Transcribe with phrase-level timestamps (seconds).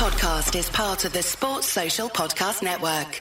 [0.00, 3.20] podcast is part of the Sports Social Podcast Network.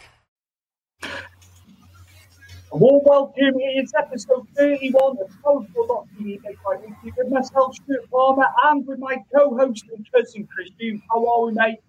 [1.03, 3.59] A warm welcome.
[3.59, 8.97] It is episode 31 of Social.tv Made by Weekly with myself, Stuart Palmer, and with
[8.97, 11.03] my co host and cousin, Chris Hume.
[11.11, 11.79] How are we, mate?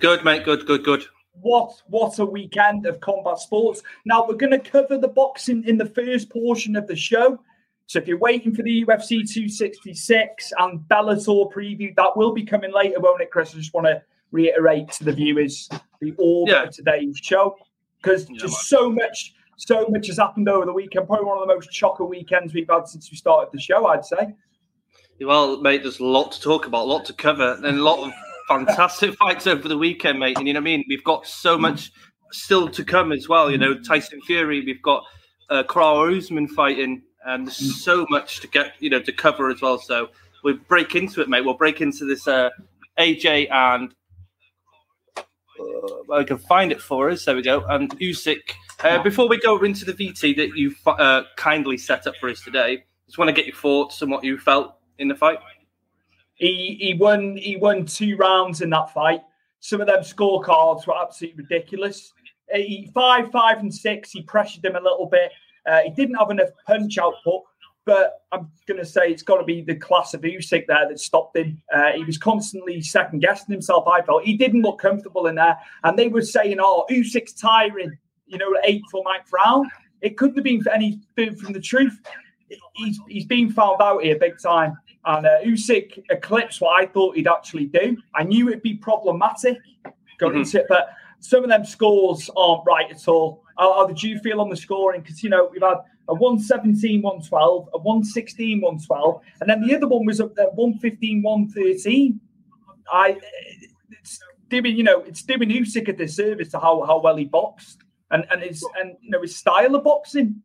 [0.00, 0.42] Good, mate.
[0.42, 1.06] Good, good, good.
[1.40, 3.84] What what a weekend of combat sports.
[4.04, 7.38] Now, we're going to cover the boxing in the first portion of the show.
[7.86, 12.72] So if you're waiting for the UFC 266 and Bellator preview, that will be coming
[12.74, 13.54] later, won't it, Chris?
[13.54, 14.02] I just want to
[14.32, 15.68] reiterate to the viewers
[16.00, 16.62] the order Yeah.
[16.64, 17.56] of today's show
[18.02, 21.06] because Yeah, just so much, so much has happened over the weekend.
[21.06, 24.04] Probably one of the most chocker weekends we've had since we started the show, I'd
[24.04, 24.34] say.
[25.20, 28.06] Well, mate, there's a lot to talk about, a lot to cover, and a lot
[28.06, 28.12] of
[28.48, 30.36] fantastic fights over the weekend, mate.
[30.38, 30.84] And you know what I mean?
[30.88, 31.90] We've got so much
[32.32, 33.50] still to come as well.
[33.50, 35.02] You know, Tyson Fury, we've got
[35.48, 39.62] uh, Carl Usman fighting, and there's so much to get, you know, to cover as
[39.62, 39.78] well.
[39.78, 40.08] So
[40.44, 41.44] we'll break into it, mate.
[41.46, 42.50] We'll break into this uh,
[42.98, 43.94] AJ and
[45.60, 47.24] uh, I can find it for us.
[47.24, 47.64] There we go.
[47.66, 48.40] And Usyk.
[48.82, 52.42] Uh, before we go into the VT that you uh, kindly set up for us
[52.42, 55.38] today, just want to get your thoughts on what you felt in the fight.
[56.34, 59.20] He he won he won two rounds in that fight.
[59.60, 62.12] Some of them scorecards were absolutely ridiculous.
[62.52, 64.12] He, five, five, and six.
[64.12, 65.32] He pressured him a little bit.
[65.66, 67.42] Uh, he didn't have enough punch output,
[67.86, 70.98] but I'm going to say it's got to be the class of Usyk there that
[70.98, 71.62] stopped him.
[71.72, 73.86] Uh, he was constantly second guessing himself.
[73.86, 77.96] I felt he didn't look comfortable in there, and they were saying, "Oh, Usyk's tiring."
[78.26, 79.70] You know, eighth or ninth round.
[80.02, 81.98] It couldn't have been for any from the truth.
[82.74, 84.76] He's he's been found out here big time.
[85.04, 87.96] And uh, Usyk eclipsed what I thought he'd actually do.
[88.16, 89.58] I knew it'd be problematic
[90.18, 90.38] going Mhm.
[90.38, 90.88] into it, but
[91.20, 93.44] some of them scores aren't right at all.
[93.56, 95.02] How, how did you feel on the scoring?
[95.02, 95.76] Because, you know, we've had
[96.08, 101.22] a 117, 112, a 116, 112, and then the other one was up at 115,
[101.22, 102.20] 113.
[102.92, 103.18] I,
[103.90, 107.82] it's doing, you know, it's doing Usyk a disservice to how, how well he boxed
[108.10, 110.42] and, and his, and, you know, his style of boxing.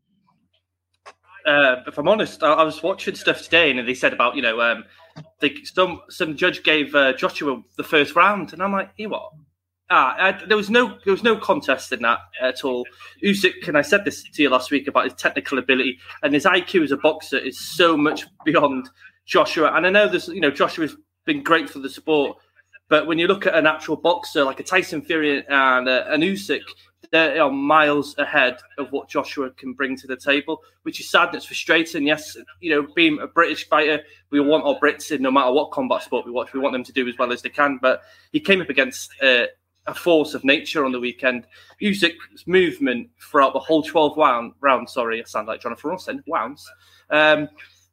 [1.46, 4.42] Uh, if I'm honest, I, I was watching stuff today, and they said about you
[4.42, 4.86] know, um,
[5.64, 9.32] some some judge gave uh, Joshua the first round, and I'm like, you what?
[9.94, 12.88] Ah, I, there was no there was no contest in that at all.
[13.22, 16.46] Usyk, and I said this to you last week about his technical ability and his
[16.46, 18.90] IQ as a boxer is so much beyond
[19.26, 19.76] Joshua.
[19.76, 22.38] And I know this, you know, Joshua's been great for the sport,
[22.88, 26.22] but when you look at an actual boxer like a Tyson Fury and uh, an
[26.22, 26.62] Usyk,
[27.12, 31.28] they are miles ahead of what Joshua can bring to the table, which is sad
[31.30, 32.08] and it's frustrating.
[32.08, 35.72] Yes, you know, being a British fighter, we want our Brits in no matter what
[35.72, 36.54] combat sport we watch.
[36.54, 37.80] We want them to do as well as they can.
[37.82, 39.48] But he came up against uh,
[39.88, 41.46] a force of nature on the weekend.
[41.82, 46.24] Usyk's movement throughout the whole 12 round, round sorry, I sound like Jonathan Ross then,
[46.32, 46.70] rounds,
[47.10, 47.48] um,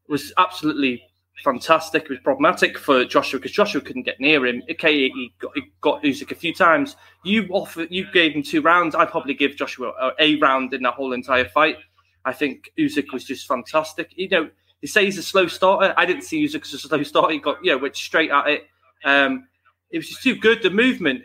[0.09, 1.03] was absolutely
[1.43, 2.04] fantastic.
[2.04, 4.62] It was problematic for Joshua because Joshua couldn't get near him.
[4.71, 6.97] Okay, he got, he got Usyk a few times.
[7.25, 8.94] You offered, you gave him two rounds.
[8.94, 11.77] I'd probably give Joshua a, round in that whole entire fight.
[12.25, 14.12] I think Usyk was just fantastic.
[14.16, 14.50] You know,
[14.81, 15.94] they say he's a slow starter.
[15.97, 17.32] I didn't see Usyk as a slow starter.
[17.32, 18.66] He got, you know, went straight at it.
[19.04, 19.48] Um,
[19.91, 20.62] it was just too good.
[20.62, 21.22] The movement,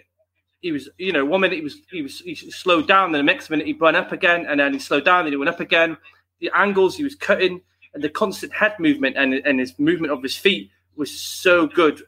[0.64, 3.32] he was, you know, one minute he was he was he slowed down, then the
[3.32, 5.60] next minute he went up again, and then he slowed down, then he went up
[5.60, 5.96] again.
[6.40, 7.62] The angles he was cutting,
[7.94, 12.02] and the constant head movement and and his movement of his feet was so good.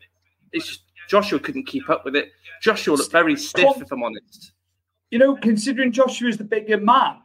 [0.53, 2.31] It's just Joshua couldn't keep up with it.
[2.61, 4.53] Joshua looked very stiff, if I'm honest.
[5.11, 7.17] you know, considering Joshua is the bigger man,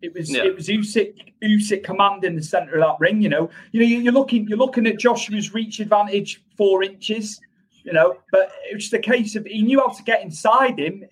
[0.00, 0.44] it was Yeah.
[0.44, 3.20] it was Usyk Usyk commanding the center of that ring.
[3.20, 7.40] You know, you know, you- you're looking you're looking at Joshua's reach advantage four inches.
[7.88, 10.78] You know, but it was just a case of he knew how to get inside
[10.78, 11.04] him.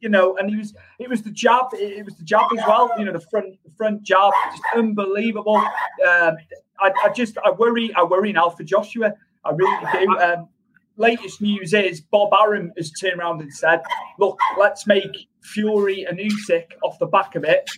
[0.00, 1.66] You know, and he was it was the jab.
[1.74, 2.90] It was the jab as well.
[2.98, 5.56] You know, the front the front jab, just unbelievable.
[5.56, 6.36] Um,
[6.80, 9.12] I, I just I worry I worry now for Joshua.
[9.44, 10.18] I really do.
[10.22, 10.48] Um,
[10.96, 13.82] latest news is Bob Arum has turned around and said,
[14.18, 17.68] "Look, let's make Fury and Usyk off the back of it,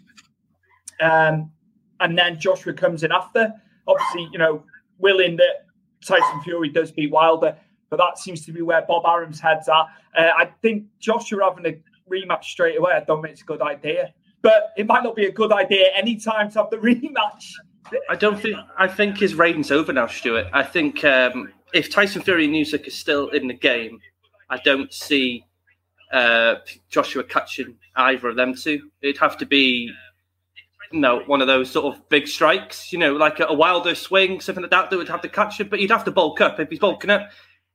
[1.01, 1.51] um,
[1.99, 3.53] and then Joshua comes in after.
[3.89, 4.63] Obviously, you know,
[4.99, 5.67] willing that
[6.05, 7.57] Tyson Fury does beat Wilder,
[7.97, 9.87] but that seems to be where Bob Arum's head's at.
[10.19, 11.79] Uh, I think Joshua having a
[12.13, 14.13] rematch straight away, I don't think it's a good idea.
[14.43, 17.53] But it might not be a good idea any time to have the rematch.
[18.11, 18.57] I don't think.
[18.77, 20.49] I think his reign's over now, Stuart.
[20.53, 24.01] I think um, if Tyson Fury and is still in the game,
[24.51, 25.45] I don't see
[26.13, 26.57] uh,
[26.89, 28.91] Joshua catching either of them two.
[29.03, 29.93] It'd have to be,
[30.93, 34.41] know, one of those sort of big strikes, you know, like a, a Wilder swing,
[34.41, 35.69] something like that, that would have to catch him.
[35.69, 36.59] But you'd have to bulk up.
[36.59, 37.31] If he's bulking up,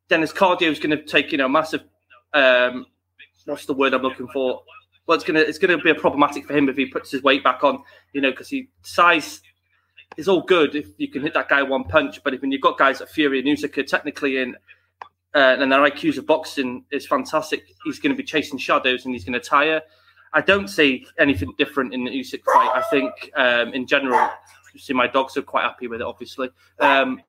[0.10, 1.82] then his cardio is going to take, you know, massive.
[2.34, 2.86] Um,
[3.46, 4.62] what's the word I'm looking for?
[5.08, 7.44] Well, it's gonna it's gonna be a problematic for him if he puts his weight
[7.44, 7.82] back on,
[8.14, 9.42] you know, because he size
[10.18, 12.62] is all good if you can hit that guy one punch, but if when you've
[12.62, 14.56] got guys like Fury and Usyk technically in
[15.34, 17.64] uh, and their IQs of boxing is fantastic.
[17.84, 19.82] He's going to be chasing shadows and he's going to tire.
[20.34, 22.72] I don't see anything different in the Usyk fight.
[22.76, 24.30] I think um, in general,
[24.78, 26.06] see my dogs are quite happy with it.
[26.06, 27.22] Obviously, um,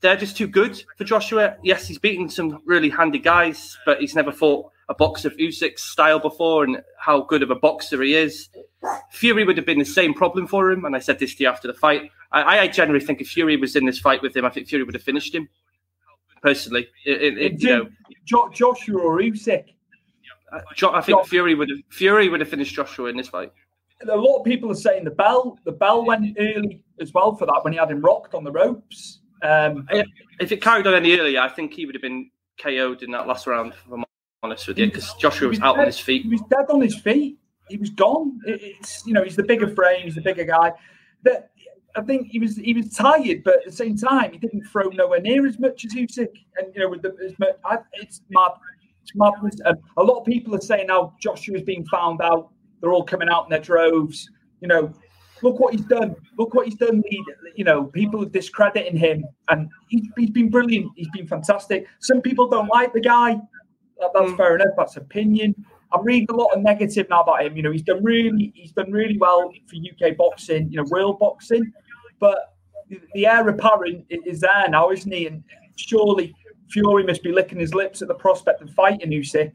[0.00, 1.56] they're just too good for Joshua.
[1.62, 5.82] Yes, he's beaten some really handy guys, but he's never fought a boxer of Usyk's
[5.82, 8.48] style before and how good of a boxer he is.
[9.10, 11.48] Fury would have been the same problem for him, and I said this to you
[11.48, 12.10] after the fight.
[12.32, 14.84] I, I generally think if Fury was in this fight with him, I think Fury
[14.84, 15.48] would have finished him.
[16.42, 17.88] Personally, it, it, it, you know,
[18.24, 19.64] Jo- Joshua or Usyk.
[20.52, 23.52] uh, Jo- I think Fury would have Fury would have finished Joshua in this fight.
[24.08, 27.46] A lot of people are saying the bell, the bell went early as well for
[27.46, 29.17] that when he had him rocked on the ropes.
[29.42, 29.86] Um,
[30.40, 33.26] If it carried on any earlier, I think he would have been KO'd in that
[33.26, 33.72] last round.
[33.72, 34.04] If I'm
[34.42, 36.22] honest with you, because Joshua was out on his feet.
[36.22, 37.38] He was dead on his feet.
[37.68, 38.40] He was gone.
[38.46, 40.04] It's you know he's the bigger frame.
[40.04, 40.72] He's the bigger guy.
[41.24, 41.50] That
[41.96, 44.88] I think he was he was tired, but at the same time he didn't throw
[44.88, 46.28] nowhere near as much as Usyk.
[46.56, 48.52] And you know with the as much, I, it's mad.
[49.02, 49.60] It's madness.
[49.64, 52.50] And a lot of people are saying now Joshua's being found out.
[52.80, 54.30] They're all coming out in their droves.
[54.60, 54.94] You know,
[55.42, 56.14] look what he's done.
[56.38, 57.02] Look what he's done.
[57.08, 57.22] He,
[57.56, 60.90] you know, people are discrediting him, and he, he's been brilliant.
[60.96, 61.86] He's been fantastic.
[62.00, 63.34] Some people don't like the guy.
[64.00, 64.36] That, that's Mm.
[64.36, 64.74] fair enough.
[64.76, 65.54] That's opinion.
[65.92, 67.56] I'm reading a lot of negative now about him.
[67.56, 70.70] You know, he's done really, he's done really well for UK boxing.
[70.70, 71.72] You know, real boxing,
[72.20, 72.54] but
[72.90, 75.26] the, the heir apparent is there now, isn't he?
[75.26, 75.42] And
[75.76, 76.34] surely
[76.70, 79.52] Fury must be licking his lips at the prospect of fighting Usyk.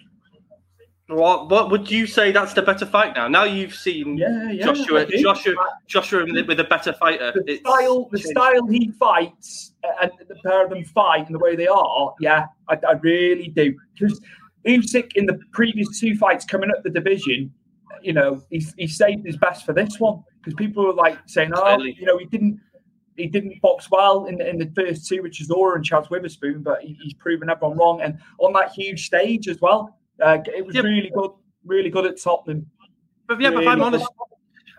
[1.08, 2.32] What, what would you say?
[2.32, 3.28] That's the better fight now.
[3.28, 4.66] Now you've seen Yeah, yeah.
[4.66, 5.54] Joshua, Joshua,
[5.86, 7.34] Joshua with a better fighter.
[7.36, 8.30] the It's style, the changed.
[8.32, 12.46] style he fights, and the pair of them fight and the way they are, yeah,
[12.70, 13.76] I, I really do.
[13.94, 14.22] Because
[14.66, 17.54] Usyk in the previous two fights coming up the division,
[18.02, 21.52] you know, he's he saved his best for this one because people were like saying,
[21.54, 22.60] oh, you know, he didn't.
[23.16, 26.10] He didn't box well in the, in the first two, which is Zora and Chazz
[26.10, 28.02] Witherspoon, but he, he's proven everyone wrong.
[28.02, 30.84] And on that huge stage as well, uh, it was Yep.
[30.84, 31.32] really good,
[31.66, 32.70] really good at Tottenham.
[33.28, 34.06] But yeah, but if I'm honest,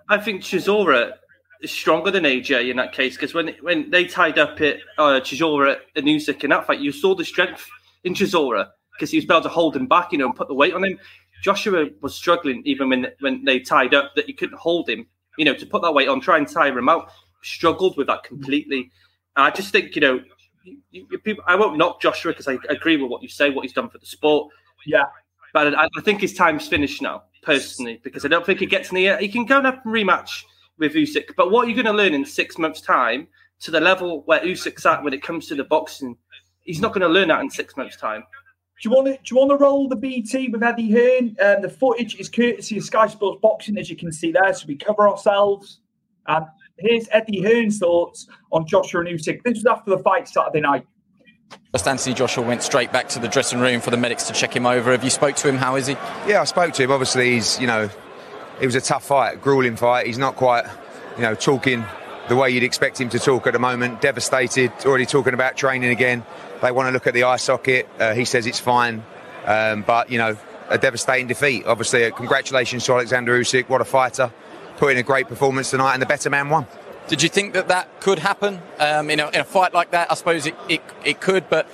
[0.08, 1.14] I think Chisora
[1.62, 5.20] is stronger than AJ in that case because when when they tied up it, uh,
[5.20, 7.66] Chisora and Usyk in that fight, you saw the strength
[8.04, 10.54] in Chisora because he was able to hold him back, you know, and put the
[10.54, 10.98] weight on him.
[11.42, 15.06] Joshua was struggling even when when they tied up that you couldn't hold him,
[15.38, 17.10] you know, to put that weight on, try and tire him out.
[17.42, 18.90] Struggled with that completely.
[19.36, 20.20] And I just think, you know,
[20.64, 23.62] you, you, people, I won't knock Joshua because I agree with what you say, what
[23.62, 24.50] he's done for the sport.
[24.86, 25.04] Yeah,
[25.54, 28.92] But I, I think his time's finished now, personally, because I don't think he gets
[28.92, 29.16] near.
[29.16, 30.42] He can go and have a rematch
[30.78, 33.28] with Usyk, but what are you going to learn in six months' time
[33.60, 36.16] to the level where Usyk's at when it comes to the boxing?
[36.62, 38.24] He's not going to learn that in six months' time.
[38.82, 41.36] Do you want to do you want to roll the VT with Eddie Hearn?
[41.40, 44.52] Um, the footage is courtesy of Sky Sports Boxing, as you can see there.
[44.52, 45.78] So we cover ourselves.
[46.26, 46.46] And
[46.78, 49.44] here's Eddie Hearn's thoughts on Joshua and Usyk.
[49.44, 50.84] This was after the fight Saturday night.
[51.72, 54.54] Just Anthony Joshua went straight back to the dressing room for the medics to check
[54.54, 54.92] him over.
[54.92, 55.56] Have you spoke to him?
[55.56, 55.94] How is he?
[56.26, 56.92] Yeah, I spoke to him.
[56.92, 57.90] Obviously, he's you know,
[58.60, 60.06] it was a tough fight, grueling fight.
[60.06, 60.64] He's not quite,
[61.16, 61.84] you know, talking
[62.28, 64.00] the way you'd expect him to talk at the moment.
[64.00, 66.24] Devastated, already talking about training again.
[66.62, 67.88] They want to look at the eye socket.
[67.98, 69.04] Uh, he says it's fine,
[69.44, 70.36] um, but you know,
[70.68, 71.66] a devastating defeat.
[71.66, 73.68] Obviously, uh, congratulations to Alexander Usyk.
[73.68, 74.32] What a fighter!
[74.76, 76.66] Put in a great performance tonight, and the better man won.
[77.06, 80.10] Did you think that that could happen um, in, a, in a fight like that?
[80.10, 81.68] I suppose it, it, it could, but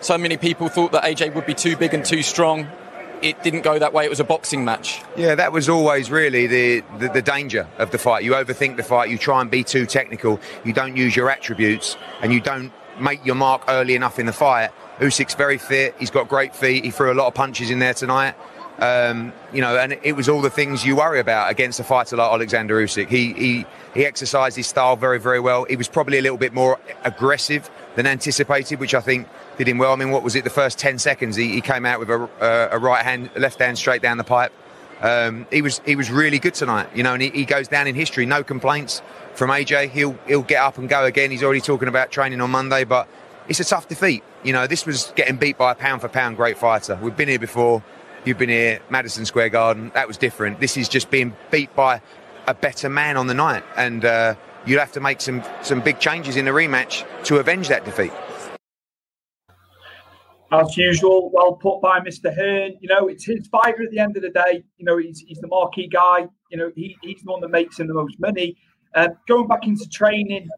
[0.00, 2.68] so many people thought that AJ would be too big and too strong.
[3.22, 4.04] It didn't go that way.
[4.04, 5.02] It was a boxing match.
[5.16, 8.22] Yeah, that was always really the, the, the danger of the fight.
[8.22, 11.96] You overthink the fight, you try and be too technical, you don't use your attributes,
[12.20, 14.70] and you don't make your mark early enough in the fight.
[15.00, 17.94] Usyk's very fit, he's got great feet, he threw a lot of punches in there
[17.94, 18.34] tonight.
[18.78, 22.16] Um, you know, and it was all the things you worry about against a fighter
[22.16, 23.08] like Alexander Usyk.
[23.08, 25.64] He, he he exercised his style very, very well.
[25.64, 29.78] He was probably a little bit more aggressive than anticipated, which I think did him
[29.78, 29.92] well.
[29.92, 30.44] I mean, what was it?
[30.44, 33.60] The first ten seconds, he, he came out with a, uh, a right hand, left
[33.60, 34.52] hand straight down the pipe.
[35.00, 37.86] Um, he was he was really good tonight, you know, and he, he goes down
[37.86, 38.26] in history.
[38.26, 39.00] No complaints
[39.34, 39.90] from AJ.
[39.90, 41.30] He'll he'll get up and go again.
[41.30, 43.08] He's already talking about training on Monday, but
[43.48, 44.22] it's a tough defeat.
[44.42, 46.98] You know, this was getting beat by a pound for pound great fighter.
[47.00, 47.82] We've been here before.
[48.26, 49.92] You've been here, Madison Square Garden.
[49.94, 50.58] That was different.
[50.58, 52.00] This is just being beat by
[52.48, 54.34] a better man on the night, and uh,
[54.66, 58.10] you'll have to make some some big changes in the rematch to avenge that defeat.
[60.50, 62.34] As usual, well put by Mr.
[62.34, 62.72] Hearn.
[62.80, 64.64] You know, it's his fighter at the end of the day.
[64.76, 66.26] You know, he's, he's the marquee guy.
[66.50, 68.56] You know, he, he's the one that makes him the most money.
[68.92, 70.48] Uh, going back into training,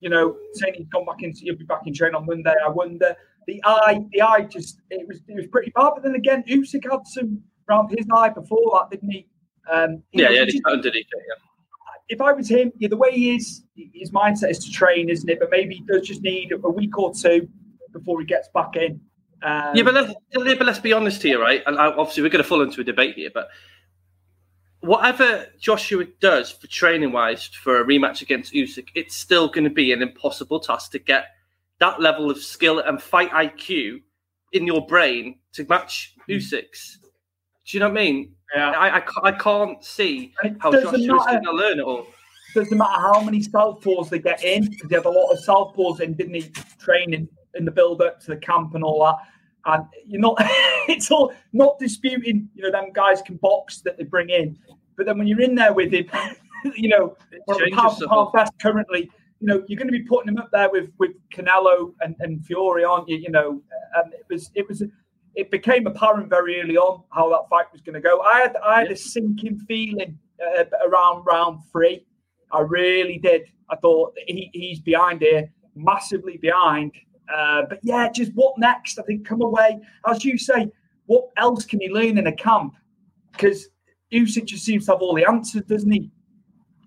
[0.00, 2.54] you know, saying he's gone back into, he'll be back in training on Monday.
[2.64, 3.14] I wonder.
[3.46, 5.90] The eye, the eye just, it was it was pretty bad.
[5.94, 9.26] But then again, Usyk had some around his eye before that, didn't he?
[9.70, 11.22] Um, you Yeah, yeah, he just- underneath it.
[11.28, 11.34] Yeah.
[12.08, 13.62] if I was him, yeah, the way he is,
[13.94, 15.38] his mindset is to train, isn't it?
[15.38, 17.48] But maybe he does just need a week or two
[17.92, 19.00] before he gets back in.
[19.42, 21.62] Um, yeah, but let's, but let's be honest here, right?
[21.66, 23.48] And obviously, we're going to fall into a debate here, but
[24.80, 29.70] whatever Joshua does for training wise for a rematch against Usyk, it's still going to
[29.70, 31.26] be an impossible task to get
[31.80, 34.02] that level of skill and fight IQ
[34.52, 36.32] in your brain to match hmm.
[36.32, 36.98] Usyk's.
[37.66, 38.34] Do you know what I mean?
[38.54, 38.70] Yeah.
[38.70, 42.06] I, I, I can't see how Joshua's going to learn it all.
[42.54, 46.00] Doesn't matter how many southpaws they get in, because they had a lot of southpaws
[46.00, 46.50] in, didn't he?
[46.80, 49.18] Training in the build up to the camp and all that.
[49.66, 50.34] And you're not,
[50.88, 54.58] it's all not disputing, you know, them guys can box that they bring in.
[54.96, 56.06] But then when you're in there with him,
[56.74, 59.10] you know, one of the pound, pound best currently,
[59.40, 62.44] you know, you're going to be putting him up there with with Canelo and, and
[62.44, 63.16] Fury, aren't you?
[63.16, 63.62] You know,
[63.96, 64.82] and it was it was
[65.34, 68.20] it became apparent very early on how that fight was going to go.
[68.20, 70.18] I had I had a sinking feeling
[70.58, 72.06] uh, around round three.
[72.52, 73.42] I really did.
[73.70, 76.92] I thought he, he's behind here, massively behind.
[77.32, 78.98] Uh, but yeah, just what next?
[78.98, 80.70] I think come away, as you say.
[81.06, 82.74] What else can he learn in a camp?
[83.32, 83.68] Because
[84.12, 86.10] Usyk just seems to have all the answers, doesn't he?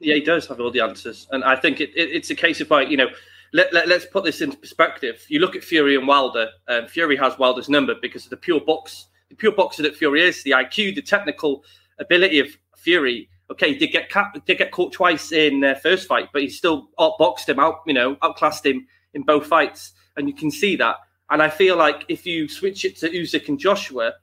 [0.03, 2.61] Yeah, he does have all the answers, and I think it, it, it's a case
[2.61, 3.09] of like you know,
[3.53, 5.25] let, let, us put this into perspective.
[5.29, 6.49] You look at Fury and Wilder.
[6.67, 10.23] Um, Fury has Wilder's number because of the pure box, the pure boxer that Fury
[10.23, 11.63] is, the IQ, the technical
[11.99, 13.29] ability of Fury.
[13.51, 14.11] Okay, did get
[14.45, 17.93] did get caught twice in their first fight, but he still outboxed him out, you
[17.93, 20.97] know, outclassed him in both fights, and you can see that.
[21.29, 24.13] And I feel like if you switch it to Usyk and Joshua,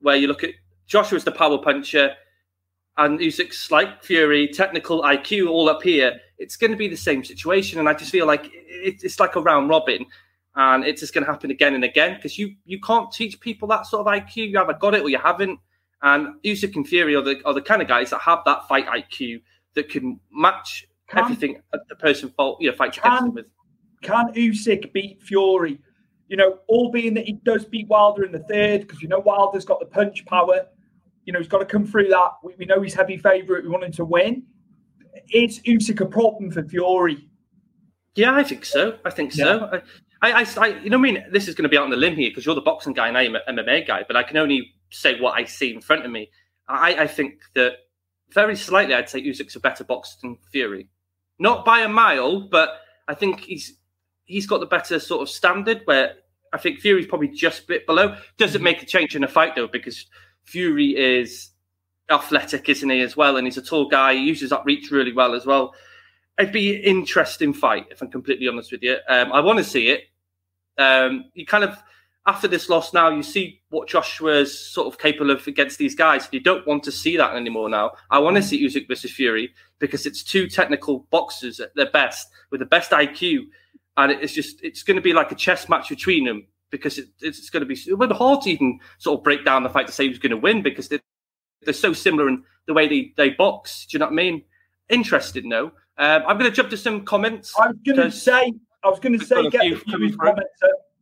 [0.00, 0.50] where you look at
[0.86, 2.14] Joshua's the power puncher,
[3.00, 7.24] and Usyk's like Fury, technical IQ all up here, it's going to be the same
[7.24, 7.78] situation.
[7.78, 10.04] And I just feel like it's like a round robin,
[10.54, 13.66] and it's just going to happen again and again because you you can't teach people
[13.68, 14.36] that sort of IQ.
[14.50, 15.58] You either got it or you haven't.
[16.02, 18.86] And Usyk and Fury are the, are the kind of guys that have that fight
[18.86, 19.42] IQ
[19.74, 23.46] that can match can, everything the person fault you know fights can, against them with.
[24.02, 25.78] Can Usyk beat Fury?
[26.28, 29.20] You know, all being that he does beat Wilder in the third because you know
[29.20, 30.66] Wilder's got the punch power
[31.24, 32.32] you know, he's got to come through that.
[32.42, 33.64] We, we know he's heavy favourite.
[33.64, 34.44] We want him to win.
[35.32, 37.28] Is Usyk a problem for Fury?
[38.14, 38.98] Yeah, I think so.
[39.04, 39.44] I think yeah.
[39.44, 39.80] so.
[40.22, 41.96] I, I, I, you know, I mean, this is going to be out on the
[41.96, 44.36] limb here because you're the boxing guy and I'm an MMA guy, but I can
[44.36, 46.30] only say what I see in front of me.
[46.68, 47.74] I, I think that
[48.32, 50.88] very slightly, I'd say Usyk's a better boxer than Fury,
[51.38, 53.76] not by a mile, but I think he's
[54.24, 55.82] he's got the better sort of standard.
[55.84, 56.14] Where
[56.52, 58.16] I think Fury's probably just a bit below.
[58.38, 58.64] Doesn't mm-hmm.
[58.64, 60.06] make a change in a fight though, because
[60.50, 61.50] Fury is
[62.10, 63.36] athletic, isn't he, as well?
[63.36, 64.14] And he's a tall guy.
[64.14, 65.74] He uses that reach really well as well.
[66.38, 68.96] It'd be an interesting fight, if I'm completely honest with you.
[69.08, 70.04] Um, I want to see it.
[70.76, 71.78] Um, you kind of,
[72.26, 76.28] after this loss now, you see what Joshua's sort of capable of against these guys.
[76.32, 77.92] You don't want to see that anymore now.
[78.10, 82.28] I want to see Usyk versus Fury because it's two technical boxers at their best
[82.50, 83.42] with the best IQ.
[83.96, 87.08] And it's just, it's going to be like a chess match between them because it,
[87.20, 89.88] it's going to be it would hard to even sort of break down the fact
[89.88, 91.00] to say who's going to win because they,
[91.62, 93.86] they're so similar in the way they, they box.
[93.86, 94.42] Do you know what I mean?
[94.88, 95.72] Interested, no.
[95.98, 97.54] Um, I'm going to jump to some comments.
[97.60, 100.50] I was going to say, I was going to say, get the viewers comments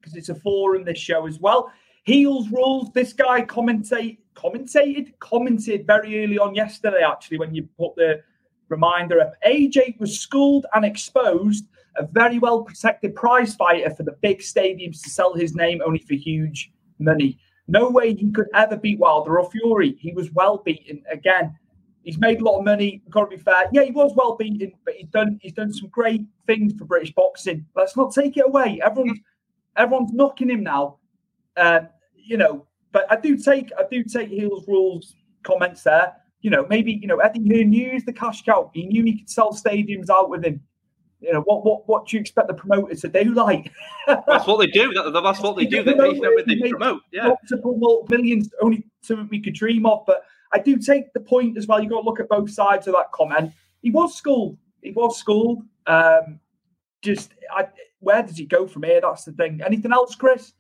[0.01, 1.73] because it's a forum this show as well.
[2.05, 2.91] Heels rules.
[2.93, 7.03] This guy commentate, commentated, commented very early on yesterday.
[7.07, 8.23] Actually, when you put the
[8.69, 11.67] reminder up, AJ was schooled and exposed
[11.99, 15.99] a very well protected prize fighter for the big stadiums to sell his name only
[15.99, 17.39] for huge money.
[17.67, 19.97] No way he could ever beat Wilder or Fury.
[20.01, 21.03] He was well beaten.
[21.13, 21.55] Again,
[22.03, 23.03] he's made a lot of money.
[23.11, 23.67] Got to be fair.
[23.73, 27.13] Yeah, he was well beaten, but he's done he's done some great things for British
[27.13, 27.67] boxing.
[27.77, 28.81] Let's not take it away.
[28.83, 29.21] Everyone's
[29.77, 30.99] everyone's knocking him now.
[31.57, 36.15] Um, you know, but I do take I do take Heels rules comments there.
[36.41, 38.71] You know, maybe you know Eddie Hearn knew the cash cow.
[38.73, 40.61] He knew he could sell stadiums out with him.
[41.21, 41.65] You know what?
[41.65, 41.89] What?
[41.89, 43.35] What do you expect the promoters to do?
[43.35, 43.73] Like
[44.07, 44.93] that's what they do.
[44.93, 45.83] that's what they do.
[45.83, 47.03] They, promote, they, they promote.
[47.13, 50.05] Yeah, multiple millions, only something we could dream of.
[50.07, 50.23] But
[50.53, 51.83] I do take the point as well.
[51.83, 53.53] You got to look at both sides of that comment.
[53.83, 54.59] He was schooled.
[54.83, 55.65] He was schooled.
[55.87, 56.39] Um,
[57.03, 57.67] just I,
[57.99, 59.01] where does he go from here?
[59.01, 59.61] That's the thing.
[59.65, 60.53] Anything else, Chris?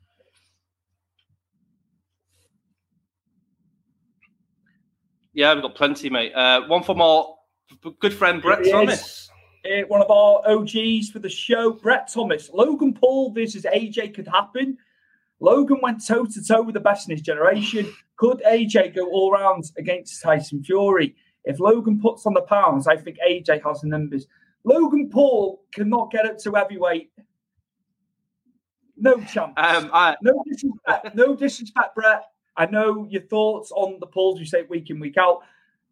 [5.34, 6.32] Yeah, we've got plenty, mate.
[6.34, 7.36] Uh, one for our
[8.00, 9.27] good friend Brett Thomas
[9.64, 12.50] uh, one of our OGs for the show, Brett Thomas.
[12.52, 14.78] Logan Paul versus AJ could happen.
[15.40, 17.92] Logan went toe to toe with the best in his generation.
[18.16, 21.14] Could AJ go all rounds against Tyson Fury?
[21.44, 24.26] If Logan puts on the pounds, I think AJ has the numbers.
[24.64, 27.10] Logan Paul cannot get up to heavyweight.
[28.96, 29.54] No chance.
[29.56, 30.16] Um, I...
[30.22, 31.14] No disrespect.
[31.14, 32.22] no disrespect, Brett.
[32.56, 35.42] I know your thoughts on the polls you say week in, week out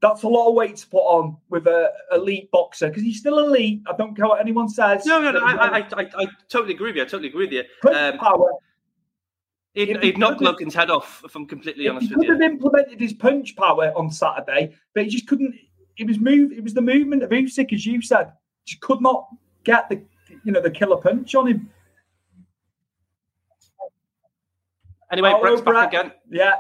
[0.03, 3.39] that's a lot of weight to put on with a elite boxer because he's still
[3.39, 3.83] elite.
[3.87, 5.07] I don't care what anyone says.
[5.07, 5.41] No, no, no.
[5.41, 7.03] I, I, I, I, totally agree with you.
[7.03, 7.91] I totally agree with you.
[7.91, 8.53] Um, power,
[9.77, 12.41] He'd, If he he'd knock Logan's head off, if I'm completely honest he could have
[12.41, 15.55] implemented his punch power on Saturday, but he just couldn't.
[15.99, 16.51] It was move.
[16.51, 18.33] It was the movement of Usyk, as you said.
[18.65, 19.29] Just could not
[19.65, 20.03] get the
[20.45, 21.71] you know the killer punch on him.
[25.13, 26.13] Anyway, Hello, Brett's back again.
[26.31, 26.55] Yeah,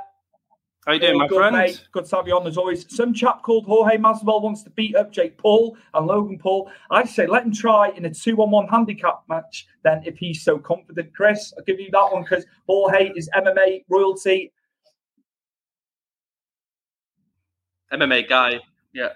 [0.87, 1.57] How you doing, my good, friend?
[1.57, 1.85] mate.
[1.90, 2.87] Good to have you on as always.
[2.95, 6.71] Some chap called Jorge Masvidal wants to beat up Jake Paul and Logan Paul.
[6.93, 9.66] I say let him try in a two-on-one handicap match.
[9.83, 13.85] Then, if he's so confident, Chris, I'll give you that one because Jorge is MMA
[13.88, 14.52] royalty.
[17.93, 18.61] MMA guy.
[18.95, 19.09] Yeah.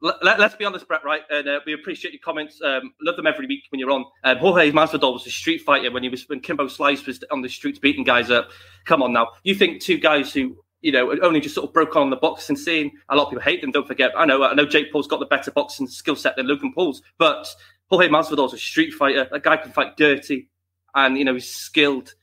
[0.00, 1.22] Let, let, us be honest, Brett, right?
[1.30, 2.60] And uh, we appreciate your comments.
[2.60, 4.04] Um, love them every week when you're on.
[4.24, 7.42] Um, Jorge Masvidal was a street fighter when he was when Kimbo Slice was on
[7.42, 8.50] the streets beating guys up.
[8.84, 11.96] Come on now, you think two guys who you know only just sort of broke
[11.96, 12.92] on the boxing scene?
[13.08, 13.70] A lot of people hate them.
[13.70, 14.12] Don't forget.
[14.16, 14.42] I know.
[14.44, 17.48] I know Jake Paul's got the better boxing skill set than Logan Paul's, but
[17.90, 19.28] Jorge Masvidal's a street fighter.
[19.30, 20.48] That guy can fight dirty,
[20.94, 22.14] and you know he's skilled.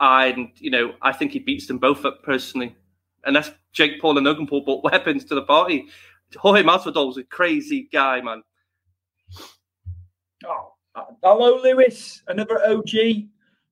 [0.00, 2.74] And you know I think he beats them both up personally.
[3.24, 5.86] Unless Jake Paul and Logan Paul brought weapons to the party.
[6.36, 8.42] Jorge Masvidal's a crazy guy, man.
[10.46, 12.22] Oh, uh, hello, Lewis.
[12.28, 12.90] Another OG.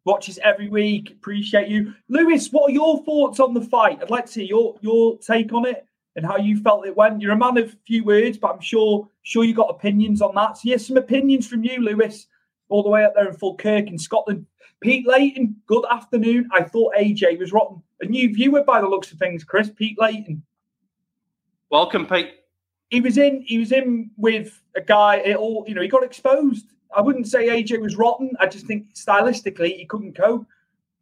[0.08, 1.10] Watches every week.
[1.10, 2.48] Appreciate you, Lewis.
[2.48, 3.98] What are your thoughts on the fight?
[4.00, 5.86] I'd like to see your your take on it
[6.16, 7.20] and how you felt it went.
[7.20, 10.56] You're a man of few words, but I'm sure sure you got opinions on that.
[10.56, 12.26] So yes, some opinions from you, Lewis,
[12.70, 14.46] all the way up there in Falkirk in Scotland.
[14.80, 16.48] Pete Layton, good afternoon.
[16.54, 17.82] I thought AJ was rotten.
[18.00, 19.68] A new viewer by the looks of things, Chris.
[19.68, 20.42] Pete Layton.
[21.68, 22.30] Welcome, Pete.
[22.88, 26.02] he was in he was in with a guy it all you know he got
[26.02, 26.64] exposed
[26.96, 30.46] i wouldn't say aj was rotten i just think stylistically he couldn't cope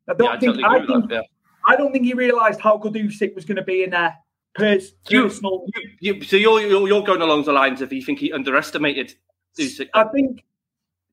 [0.09, 1.15] i don't Yeah, I think totally I, think, that.
[1.15, 1.21] Yeah.
[1.69, 4.15] I don't think he realized how good Usyk was going to be in there
[4.55, 5.67] pers- You- personal
[6.01, 9.15] You, you, so you're, you're you're going along the lines of you think he underestimated
[9.59, 9.89] Usyk.
[9.95, 10.45] i think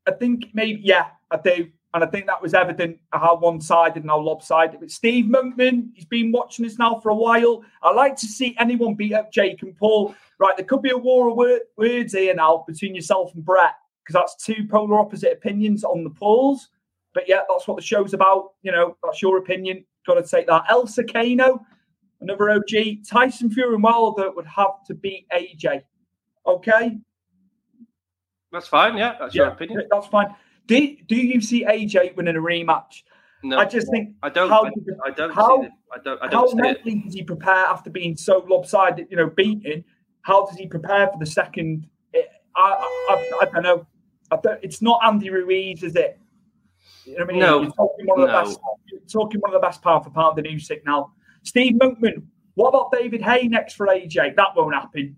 [0.07, 4.09] i think maybe yeah i do and i think that was evident how one-sided and
[4.09, 8.15] how lopsided but steve monkman he's been watching us now for a while i like
[8.15, 11.35] to see anyone beat up jake and paul right there could be a war of
[11.37, 16.03] wor- words here now between yourself and brett because that's two polar opposite opinions on
[16.03, 16.69] the polls
[17.13, 20.45] but yeah that's what the show's about you know that's your opinion got to take
[20.47, 21.59] that elsa kano
[22.21, 22.63] another og
[23.07, 25.81] tyson fury and wilder would have to beat aj
[26.45, 26.97] okay
[28.51, 28.95] That's fine.
[28.97, 29.87] Yeah, that's your opinion.
[29.89, 30.27] that's fine.
[30.67, 33.01] Do, do you see AJ winning a rematch?
[33.43, 34.47] No, I just think I don't.
[34.49, 34.69] how I,
[35.07, 35.71] I don't how- see it.
[35.91, 36.21] I don't.
[36.21, 36.61] I how don't it.
[36.61, 39.83] mentally does he prepare after being so lopsided, you know, beaten?
[40.21, 41.87] How does he prepare for the second?
[42.15, 42.21] I,
[42.55, 42.77] I,
[43.09, 43.87] I, I don't know.
[44.33, 46.19] I don't, it's not Andy Ruiz, is it?
[47.05, 47.39] You know I mean?
[47.39, 47.61] No.
[47.61, 48.43] You're talking one of the No.
[48.45, 48.59] best.
[48.91, 51.11] You're talking one of the best pound for pound in Usyk now.
[51.43, 52.23] Steve Monkman.
[52.55, 54.35] What about David Haye next for AJ?
[54.35, 55.15] That won't happen.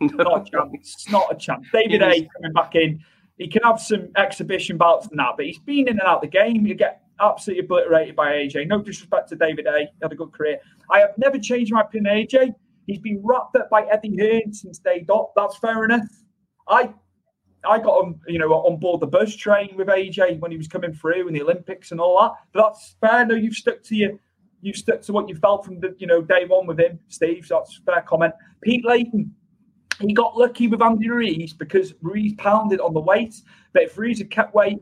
[0.00, 0.70] Not a chance.
[0.72, 1.66] It's not a chance.
[1.72, 3.00] David was- coming back in.
[3.38, 6.20] He can have some exhibition bouts and that, but he's been in and out of
[6.22, 6.66] the game.
[6.66, 8.68] You get absolutely obliterated by AJ.
[8.68, 9.80] No disrespect to David A.
[9.80, 10.58] He had a good career.
[10.90, 12.54] I have never changed my opinion AJ.
[12.86, 15.30] He's been wrapped up by Eddie Hearn since day dot.
[15.36, 16.06] That's fair enough.
[16.68, 16.92] I
[17.68, 20.68] I got him, you know, on board the bus train with AJ when he was
[20.68, 22.32] coming through in the Olympics and all that.
[22.52, 23.26] But that's fair.
[23.26, 24.12] No, you've stuck to your
[24.60, 27.46] you've stuck to what you felt from the you know day one with him, Steve.
[27.46, 28.34] So that's fair comment.
[28.62, 29.34] Pete Layton,
[30.00, 33.34] he got lucky with Andy Ruiz because Ruiz pounded on the weight.
[33.72, 34.78] But if Ruiz had kept weight,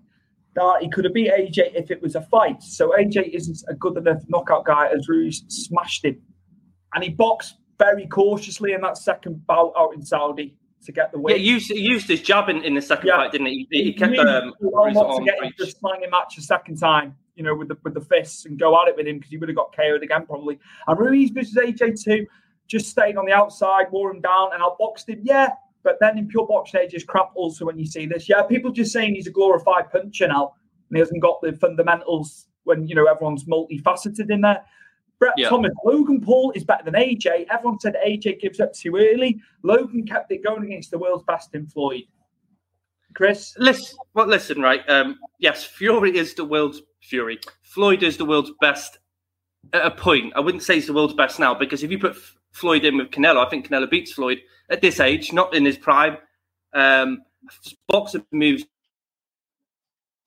[0.61, 2.62] uh, he could have beat AJ if it was a fight.
[2.62, 6.21] So AJ isn't a good enough knockout guy as Ruiz smashed him.
[6.95, 11.18] And he boxed very cautiously in that second bout out in Saudi to get the
[11.18, 11.37] Yeah, win.
[11.38, 13.16] he used, used his jab in, in the second Yeah.
[13.16, 13.66] fight, didn't he?
[13.71, 17.42] He, he kept um, not to get into a slanging match a second time, you
[17.42, 19.49] know, with the with the fists and go at it with him because he would
[19.49, 20.59] have got KO'd again probably.
[20.87, 22.27] And Ruiz versus AJ two,
[22.66, 25.21] just staying on the outside, wore him down, and outboxed him.
[25.23, 25.51] Yeah,
[25.83, 27.31] but then in pure boxing age is crap.
[27.35, 30.55] Also, when you see this, yeah, people just saying he's a glorified puncher now,
[30.88, 34.62] and he hasn't got the fundamentals when you know everyone's multifaceted in there.
[35.22, 35.50] Brett Yeah.
[35.50, 37.46] Thomas, Logan Paul is better than AJ.
[37.48, 39.40] Everyone said AJ gives up too early.
[39.62, 42.02] Logan kept it going against the world's best in Floyd.
[43.14, 44.82] Chris, Listen, well, listen, right?
[44.90, 47.38] Um, yes, Fury is the world's Fury.
[47.62, 48.98] Floyd is the world's best
[49.72, 50.32] at a point.
[50.35, 52.96] I wouldn't say he's the world's best now because if you put F- Floyd in
[52.96, 56.16] with Canelo, I think Canelo beats Floyd at this age, not in his prime.
[56.72, 57.22] Um,
[57.87, 58.64] boxer moves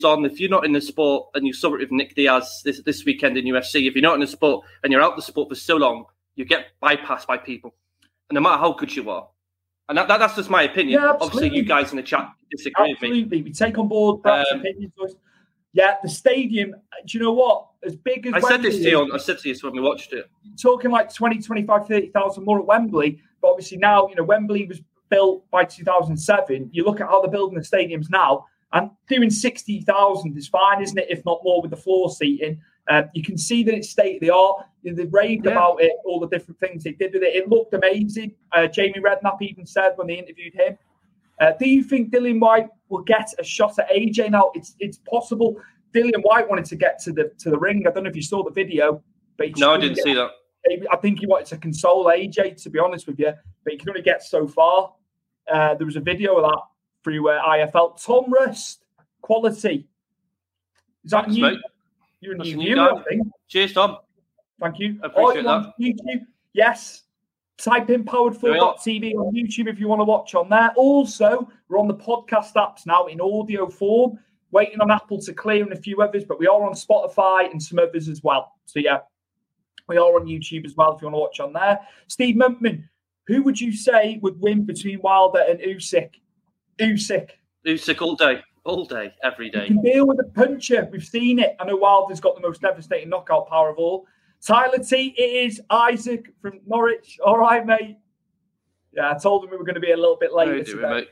[0.04, 0.26] on.
[0.26, 3.06] If you're not in the sport and you saw it with Nick Diaz this, this
[3.06, 5.56] weekend in UFC, if you're not in the sport and you're out the sport for
[5.56, 6.06] so long,
[6.36, 7.74] you get bypassed by people,
[8.30, 9.28] and no matter how good you are.
[9.88, 11.00] And that, that, that's just my opinion.
[11.02, 13.08] Yeah, Obviously, you guys in the chat disagree with me.
[13.10, 13.42] Absolutely.
[13.44, 14.92] We take on board Brett's Um, opinions.
[14.98, 15.16] boys.
[15.74, 16.72] Yeah, the stadium,
[17.06, 17.68] do you know what?
[17.86, 19.00] As big as I said this to you.
[19.00, 20.26] On, I said to you when we watched it.
[20.60, 23.22] talking like 20, 25, 30,000 more at Wembley.
[23.42, 26.70] But obviously now, you know, Wembley was built by 2007.
[26.72, 30.98] You look at how they're building the stadiums now, and doing 60,000 is fine, isn't
[30.98, 31.08] it?
[31.10, 32.62] If not more with the floor seating.
[32.88, 34.68] Uh, you can see that it's state of the art.
[34.84, 35.54] They raved Yeah.
[35.54, 37.34] about it, all the different things they did with it.
[37.36, 38.36] It looked amazing.
[38.52, 40.78] Uh, Jamie Redknapp even said when they interviewed him.
[41.40, 44.52] Uh, do you think Dillian Whyte will get a shot at AJ now?
[44.54, 45.60] It's it's possible.
[45.94, 47.88] Dillian Whyte wanted to get to the to the ring.
[47.88, 49.02] I don't know if you saw the video,
[49.38, 50.32] but No, I didn't see that.
[50.92, 53.34] I think he wanted to console AJ, to be honest with you,
[53.64, 54.94] but he can only get so far.
[55.52, 56.62] Uh, there was a video of that
[57.06, 58.04] through uh, IFL.
[58.04, 58.84] Tom Rust,
[59.22, 59.88] quality.
[61.06, 61.42] Is that Thanks, new?
[61.44, 61.60] mate.
[62.20, 62.82] You're a new new.
[62.82, 63.28] I think.
[63.48, 63.98] Cheers, Tom.
[64.60, 65.00] Thank you.
[65.04, 66.22] I appreciate Oh, you're YouTube.
[66.54, 67.04] Yes.
[67.60, 70.72] Type in powered4.tv on YouTube if you want to watch on there.
[70.76, 74.18] Also, we're on the podcast apps now in audio form,
[74.52, 77.62] waiting on Apple to clear and a few others, but we are on Spotify and
[77.62, 78.54] some others as well.
[78.66, 79.00] So, yeah,
[79.88, 81.80] we are on YouTube as well if you want to watch on there.
[82.08, 82.84] Steve Monkman,
[83.28, 86.10] who would you say would win between Wilder and Usyk?
[86.80, 87.30] Usyk.
[87.66, 89.68] Usyk all day, all day, every day.
[89.68, 90.88] can deal with a puncher.
[90.92, 91.56] We've seen it.
[91.60, 94.06] I know Wilder's got the most devastating knockout power of all.
[94.46, 97.18] Tyler T, it is Isaac from Norwich.
[97.26, 97.98] All right, mate.
[98.94, 100.90] Yeah, I told him we were going to be a little bit later doing, today.
[100.90, 101.08] mate?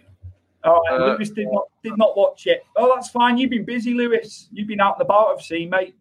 [0.63, 2.63] All right, Uh, Lewis did not did not watch it.
[2.78, 3.38] Oh, that's fine.
[3.38, 4.47] You've been busy, Lewis.
[4.52, 5.95] You've been out and about, I've seen, mate.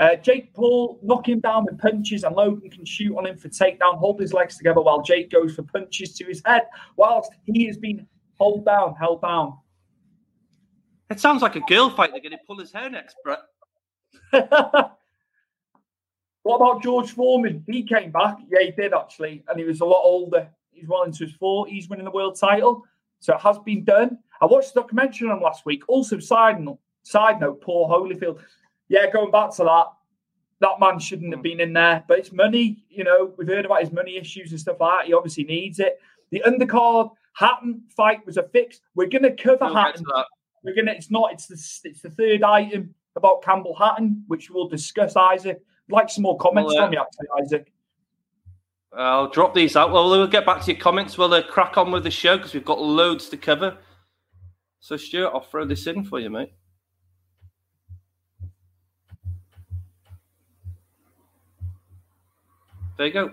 [0.00, 3.48] Uh, Jake Paul knock him down with punches, and Logan can shoot on him for
[3.48, 3.98] takedown.
[3.98, 6.62] Hold his legs together while Jake goes for punches to his head,
[6.96, 8.06] whilst he has been
[8.38, 9.58] held down, held down.
[11.10, 12.10] It sounds like a girl fight.
[12.12, 13.40] They're going to pull his hair next, Brett.
[14.30, 14.96] what
[16.56, 17.64] about George Foreman?
[17.66, 18.38] He came back.
[18.50, 20.48] Yeah, he did actually, and he was a lot older.
[20.70, 22.84] He's well into his forties, winning the world title.
[23.20, 24.18] So it has been done.
[24.40, 25.82] I watched the documentary on last week.
[25.88, 28.40] Also, side note, side note, Paul Holyfield.
[28.88, 29.86] Yeah, going back to that,
[30.60, 31.42] that man shouldn't have hmm.
[31.42, 32.04] been in there.
[32.06, 32.84] But it's money.
[32.90, 35.06] You know, we've heard about his money issues and stuff like that.
[35.06, 36.00] He obviously needs it.
[36.30, 38.80] The undercard Hatton fight was a fix.
[38.96, 40.24] We're gonna cover We'll Hatton to
[40.64, 40.90] we're gonna.
[40.90, 41.32] It's not.
[41.32, 41.88] It's the.
[41.88, 45.14] It's the third item about Campbell Hatton, which we'll discuss.
[45.14, 47.72] Isaac, I'd like some more comments Well, uh, from you, actually, Isaac.
[48.92, 49.92] I'll drop these out.
[49.92, 51.16] Well, we'll get back to your comments.
[51.16, 53.76] We'll uh, crack on with the show because we've got loads to cover.
[54.80, 56.52] So, Stuart, I'll throw this in for you, mate.
[62.96, 63.32] There you go.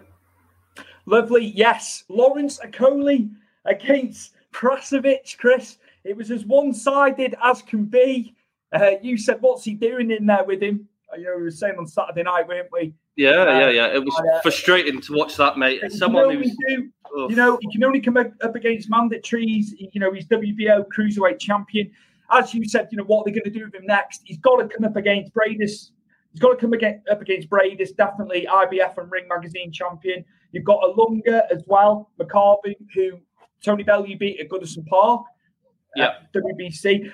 [1.08, 1.46] Lovely.
[1.46, 3.32] Yes, Lawrence Okolie
[3.66, 5.38] against Prasovic.
[5.38, 8.36] Chris, it was as one-sided as can be.
[8.72, 11.52] Uh, you said, "What's he doing in there with him?" Uh, You know, we were
[11.52, 12.94] saying on Saturday night, weren't we?
[13.16, 13.88] Yeah, Uh, yeah, yeah.
[13.94, 15.82] It was uh, frustrating to watch that, mate.
[15.84, 16.58] You Someone can only who's.
[16.68, 17.30] do Ugh.
[17.30, 19.68] You know, he can only come up against mandatories.
[19.78, 21.92] You know, he's WBO cruiserweight champion.
[22.32, 24.22] As you said, you know what they're going to do with him next.
[24.26, 25.92] He's got to come up against Briedis.
[26.32, 27.96] He's got to come up against Briedis.
[27.96, 30.26] Definitely IBF and Ring Magazine champion.
[30.52, 33.20] You've got a Lunga as well, McCarvey, who
[33.66, 35.26] Tony Bellew beat at Goodison Park.
[35.98, 36.10] Uh, yeah.
[36.24, 37.12] at WBC.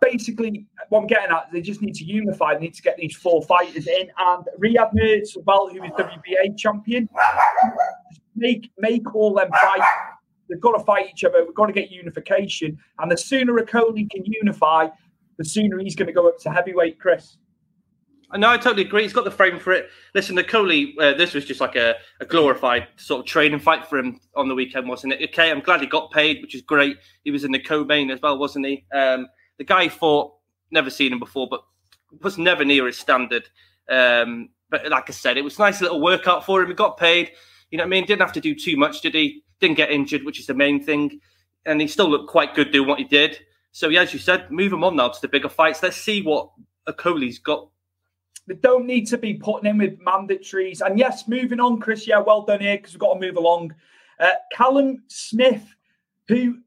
[0.00, 2.54] Basically, what I'm getting at, they just need to unify.
[2.54, 4.08] They need to get these four fighters in.
[4.18, 7.08] And Ryad Merhy, as well, who is WBA champion,
[8.34, 9.86] make make all them fight.
[10.48, 11.44] They've got to fight each other.
[11.44, 12.78] We've got to get unification.
[12.98, 14.88] And the sooner a Rakoli can unify,
[15.36, 17.36] the sooner he's going to go up to heavyweight, Chris.
[18.36, 19.02] No, I totally agree.
[19.02, 19.88] He's got the frame for it.
[20.14, 23.86] Listen, the Coley, uh, this was just like a, a glorified sort of training fight
[23.86, 25.30] for him on the weekend, wasn't it?
[25.30, 26.96] Okay, I'm glad he got paid, which is great.
[27.24, 28.84] He was in the co-main as well, wasn't he?
[28.92, 29.26] Um,
[29.58, 30.34] the guy fought,
[30.70, 31.62] never seen him before, but
[32.22, 33.48] was never near his standard.
[33.88, 36.68] Um, but like I said, it was a nice little workout for him.
[36.68, 37.32] He got paid.
[37.70, 38.06] You know what I mean?
[38.06, 39.42] Didn't have to do too much, did he?
[39.60, 41.20] Didn't get injured, which is the main thing.
[41.66, 43.40] And he still looked quite good doing what he did.
[43.72, 45.82] So, yeah, as you said, move him on now to the bigger fights.
[45.82, 46.50] Let's see what
[46.96, 47.68] Coley's got
[48.46, 50.80] They don't need to be putting in with mandatories.
[50.80, 52.06] And yes, moving on, Chris.
[52.06, 53.74] Yeah, well done here because we've got to move along.
[54.18, 55.64] Uh, Callum Smith,
[56.28, 56.58] who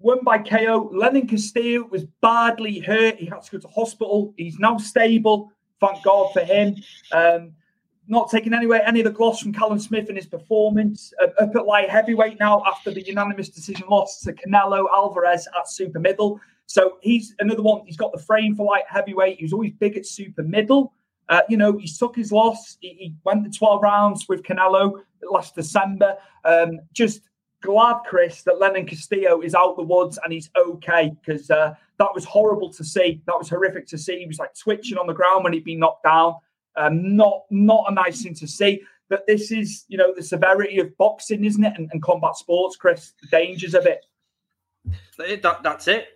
[0.00, 0.90] won by KO.
[0.92, 3.16] Lenin Castillo was badly hurt.
[3.16, 4.34] He had to go to hospital.
[4.36, 5.52] He's now stable.
[5.80, 6.76] Thank God for him.
[7.12, 7.52] Um,
[8.08, 11.12] not taking anywhere any of the gloss from Callum Smith in his performance.
[11.22, 15.68] Uh, up at light heavyweight now after the unanimous decision loss to Canelo Alvarez at
[15.68, 16.40] super middle.
[16.66, 17.82] So he's another one.
[17.86, 19.38] He's got the frame for light heavyweight.
[19.38, 20.92] He was always big at super middle.
[21.28, 22.78] Uh, you know, he took his loss.
[22.80, 26.16] He, he went the 12 rounds with Canelo last December.
[26.44, 27.22] Um, just
[27.62, 32.14] glad, Chris, that Lenin Castillo is out the woods and he's okay because uh, that
[32.14, 33.20] was horrible to see.
[33.26, 34.20] That was horrific to see.
[34.20, 36.36] He was like twitching on the ground when he'd been knocked down.
[36.76, 38.82] Um, not not a nice thing to see.
[39.08, 41.72] But this is, you know, the severity of boxing, isn't it?
[41.76, 44.04] And, and combat sports, Chris, the dangers of it.
[45.16, 46.08] That, that's it.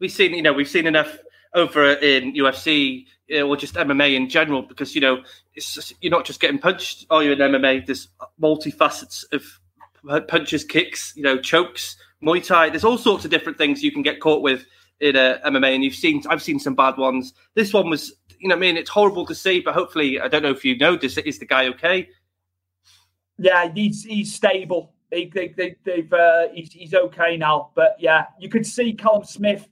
[0.00, 1.18] We've seen, you know, we've seen enough
[1.56, 5.22] over in UFC uh, or just MMA in general because you know
[5.58, 7.06] just, you're not just getting punched.
[7.10, 7.86] Oh, you're in MMA.
[7.86, 8.08] There's
[8.40, 9.42] multifacets of
[10.28, 12.70] punches, kicks, you know, chokes, Muay Thai.
[12.70, 14.64] There's all sorts of different things you can get caught with
[15.00, 17.34] in uh, MMA, and you've seen I've seen some bad ones.
[17.54, 20.42] This one was, you know, I mean, it's horrible to see, but hopefully, I don't
[20.42, 21.18] know if you know this.
[21.18, 22.08] Is the guy okay?
[23.38, 24.92] Yeah, he's he's stable.
[25.10, 27.70] They, they, they, they've uh, he's, he's okay now.
[27.74, 29.68] But yeah, you could see Callum Smith.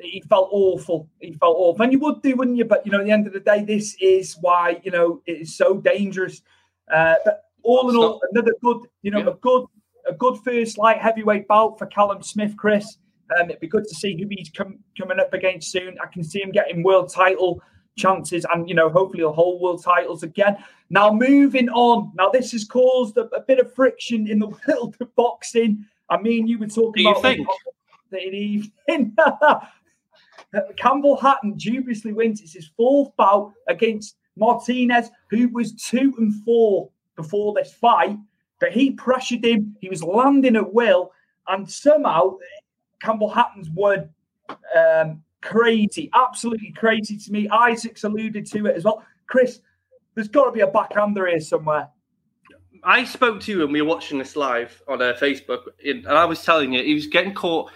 [0.00, 1.08] He felt awful.
[1.20, 2.64] He felt awful, and you would do, wouldn't you?
[2.64, 5.40] But you know, at the end of the day, this is why you know it
[5.40, 6.42] is so dangerous.
[6.92, 9.28] Uh, but all in all, another good, you know, yeah.
[9.28, 9.66] a good,
[10.06, 12.98] a good first light heavyweight bout for Callum Smith, Chris.
[13.38, 15.96] Um, it'd be good to see who he's com- coming up against soon.
[16.02, 17.62] I can see him getting world title
[17.96, 20.56] chances, and you know, hopefully, he'll hold world titles again.
[20.90, 22.12] Now, moving on.
[22.14, 25.86] Now, this has caused a, a bit of friction in the world of boxing.
[26.10, 27.48] I mean, you were talking Do about think?
[28.10, 29.16] the evening.
[30.76, 32.40] Campbell Hatton dubiously wins.
[32.40, 38.16] It's his fourth bout against Martinez, who was two and four before this fight.
[38.60, 39.76] But he pressured him.
[39.80, 41.12] He was landing at will,
[41.48, 42.36] and somehow
[43.00, 44.08] Campbell Hatton's won
[44.76, 47.48] um, crazy, absolutely crazy to me.
[47.50, 49.04] Isaac's alluded to it as well.
[49.26, 49.60] Chris,
[50.14, 51.88] there's got to be a backhander here somewhere.
[52.82, 56.24] I spoke to you when we were watching this live on uh, Facebook, and I
[56.24, 57.70] was telling you he was getting caught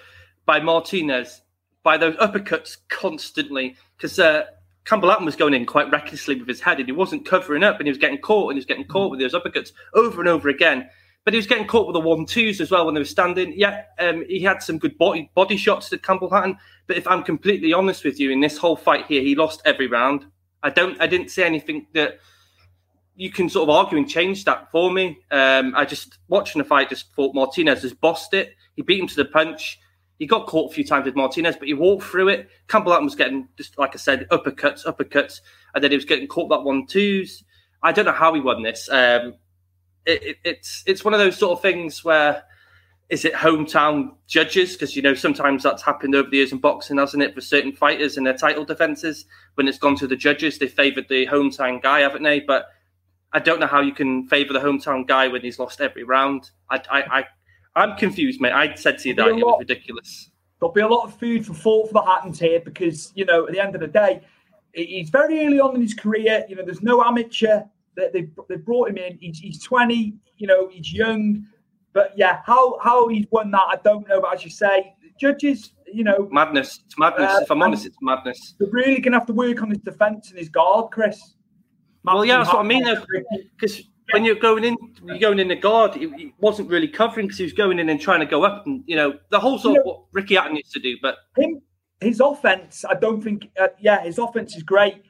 [0.44, 1.42] by Martinez
[1.82, 4.44] by those uppercuts constantly because uh,
[4.84, 7.78] Campbell Hatton was going in quite recklessly with his head, and he wasn't covering up,
[7.78, 10.28] and he was getting caught, and he was getting caught with those uppercuts over and
[10.28, 10.88] over again.
[11.24, 13.52] But he was getting caught with the one twos as well when they were standing.
[13.54, 16.56] Yeah, um, he had some good body body shots to Campbell Hatton.
[16.86, 19.88] But if I'm completely honest with you, in this whole fight here, he lost every
[19.88, 20.24] round.
[20.62, 20.98] I don't.
[21.02, 22.18] I didn't see anything that
[23.14, 25.18] you can sort of argue and change that for me.
[25.30, 28.54] Um, I just watching the fight, just thought Martinez has bossed it.
[28.76, 29.78] He beat him to the punch.
[30.18, 32.48] He got caught a few times with Martinez, but he walked through it.
[32.66, 35.40] Campbell Hatton was getting just like I said, uppercuts, uppercuts,
[35.74, 37.44] and then he was getting caught that one twos.
[37.82, 38.88] I don't know how he won this.
[38.90, 39.34] Um,
[40.04, 42.42] it, it, it's it's one of those sort of things where
[43.08, 44.72] is it hometown judges?
[44.72, 47.34] Because you know sometimes that's happened over the years in boxing, hasn't it?
[47.34, 51.08] For certain fighters in their title defenses, when it's gone to the judges, they favoured
[51.08, 52.40] the hometown guy, haven't they?
[52.40, 52.66] But
[53.32, 56.50] I don't know how you can favour the hometown guy when he's lost every round.
[56.70, 57.24] I, I, I
[57.84, 58.52] am confused, mate.
[58.52, 60.30] I said to you that it was ridiculous.
[60.60, 63.46] There'll be a lot of food for thought for the Hattons here because you know
[63.46, 64.20] at the end of the day,
[64.72, 66.44] he's very early on in his career.
[66.48, 67.62] You know, there's no amateur.
[67.96, 69.18] They they, they brought him in.
[69.20, 70.14] He's, he's 20.
[70.36, 71.46] You know, he's young.
[71.92, 74.20] But yeah, how how he's won that, I don't know.
[74.20, 76.80] But as you say, judges, you know, madness.
[76.86, 77.30] It's madness.
[77.30, 78.54] Uh, if I'm honest, it's madness.
[78.58, 81.34] They're really going to have to work on his defence and his guard, Chris
[82.14, 82.84] well, yeah, that's what I mean.
[83.54, 85.96] Because when you're going in, you're going in the guard.
[85.96, 88.82] It, wasn't really covering because he was going in and trying to go up, and
[88.86, 90.96] you know the whole sort you know, of what Ricky Hatton used to do.
[91.02, 91.60] But him,
[92.00, 93.50] his offense, I don't think.
[93.60, 95.02] Uh, yeah, his offense is great.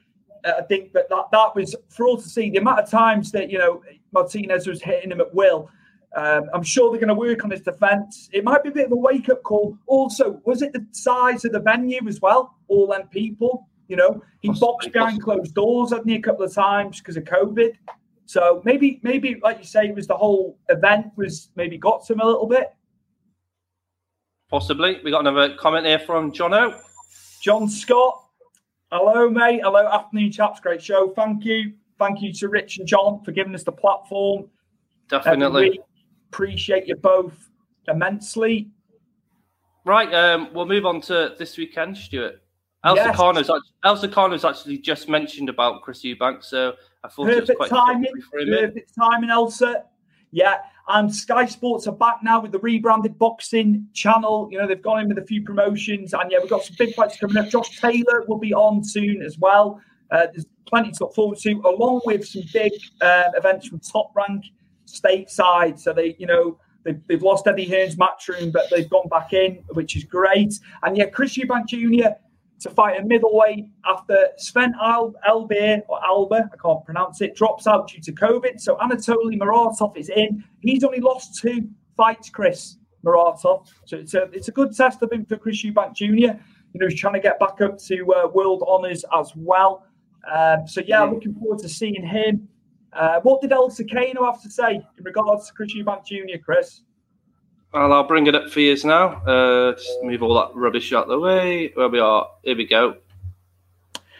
[0.45, 2.49] Uh, I think, but that that was for all to see.
[2.49, 3.81] The amount of times that you know
[4.11, 5.69] Martinez was hitting him at will.
[6.15, 8.29] Um, I'm sure they're going to work on his defence.
[8.33, 9.77] It might be a bit of a wake up call.
[9.85, 12.55] Also, was it the size of the venue as well?
[12.67, 13.67] All them people.
[13.87, 17.23] You know, he boxed behind closed doors, hadn't he, a couple of times because of
[17.23, 17.73] COVID.
[18.29, 22.13] So maybe, maybe like you say, it was the whole event was maybe got to
[22.13, 22.67] him a little bit.
[24.51, 24.99] Possibly.
[25.03, 26.79] We got another comment here from John O.
[27.41, 28.23] John Scott.
[28.91, 29.61] Hello, mate.
[29.63, 30.59] Hello, afternoon, chaps.
[30.59, 31.11] Great show.
[31.15, 31.73] Thank you.
[31.97, 34.45] Thank you to Rich and John for giving us the platform.
[35.09, 35.79] Definitely.
[36.31, 37.49] appreciate you both
[37.87, 38.69] immensely.
[39.85, 40.13] Right.
[40.13, 42.43] Um, we'll move on to this weekend, Stuart.
[42.83, 43.17] Elsa yes.
[43.17, 43.49] Carno's,
[43.83, 48.13] Elsa actually just mentioned about Chris Eubank, so I thought perfect it was quite timing.
[48.31, 49.85] Perfect timing, Elsa.
[50.31, 50.57] Yeah,
[50.87, 54.47] and Sky Sports are back now with the rebranded boxing channel.
[54.51, 56.93] You know they've gone in with a few promotions, and yeah, we've got some big
[56.93, 57.49] fights coming up.
[57.49, 59.81] Josh Taylor will be on soon as well.
[60.11, 64.11] Uh, there's plenty to look forward to, along with some big uh, events from Top
[64.15, 64.45] Rank
[64.87, 65.79] stateside.
[65.79, 69.61] So they, you know, They've, they've, lost Eddie Hearn's matchroom, but they've gone back in,
[69.73, 70.53] which is great.
[70.81, 72.15] And yeah, Chris Eubank Jr
[72.59, 77.89] to fight a middleweight after Sven Al- or Alba, I can't pronounce it, drops out
[77.89, 78.59] due to COVID.
[78.59, 80.43] So Anatoly Muratov is in.
[80.61, 83.67] He's only lost two fights, Chris Muratov.
[83.85, 86.05] So it's a, it's a good test of him for Chris Eubank Jr.
[86.05, 86.39] You
[86.75, 89.85] know, he's trying to get back up to uh, world honours as well.
[90.31, 92.47] Um, so yeah, looking forward to seeing him.
[92.91, 96.81] Uh, what did El Secano have to say in regards to Chris Eubank Jr., Chris?
[97.73, 99.21] Well, I'll bring it up for you now.
[99.25, 101.71] Uh, just move all that rubbish out the way.
[101.75, 102.27] Where we are.
[102.43, 102.95] Here we go.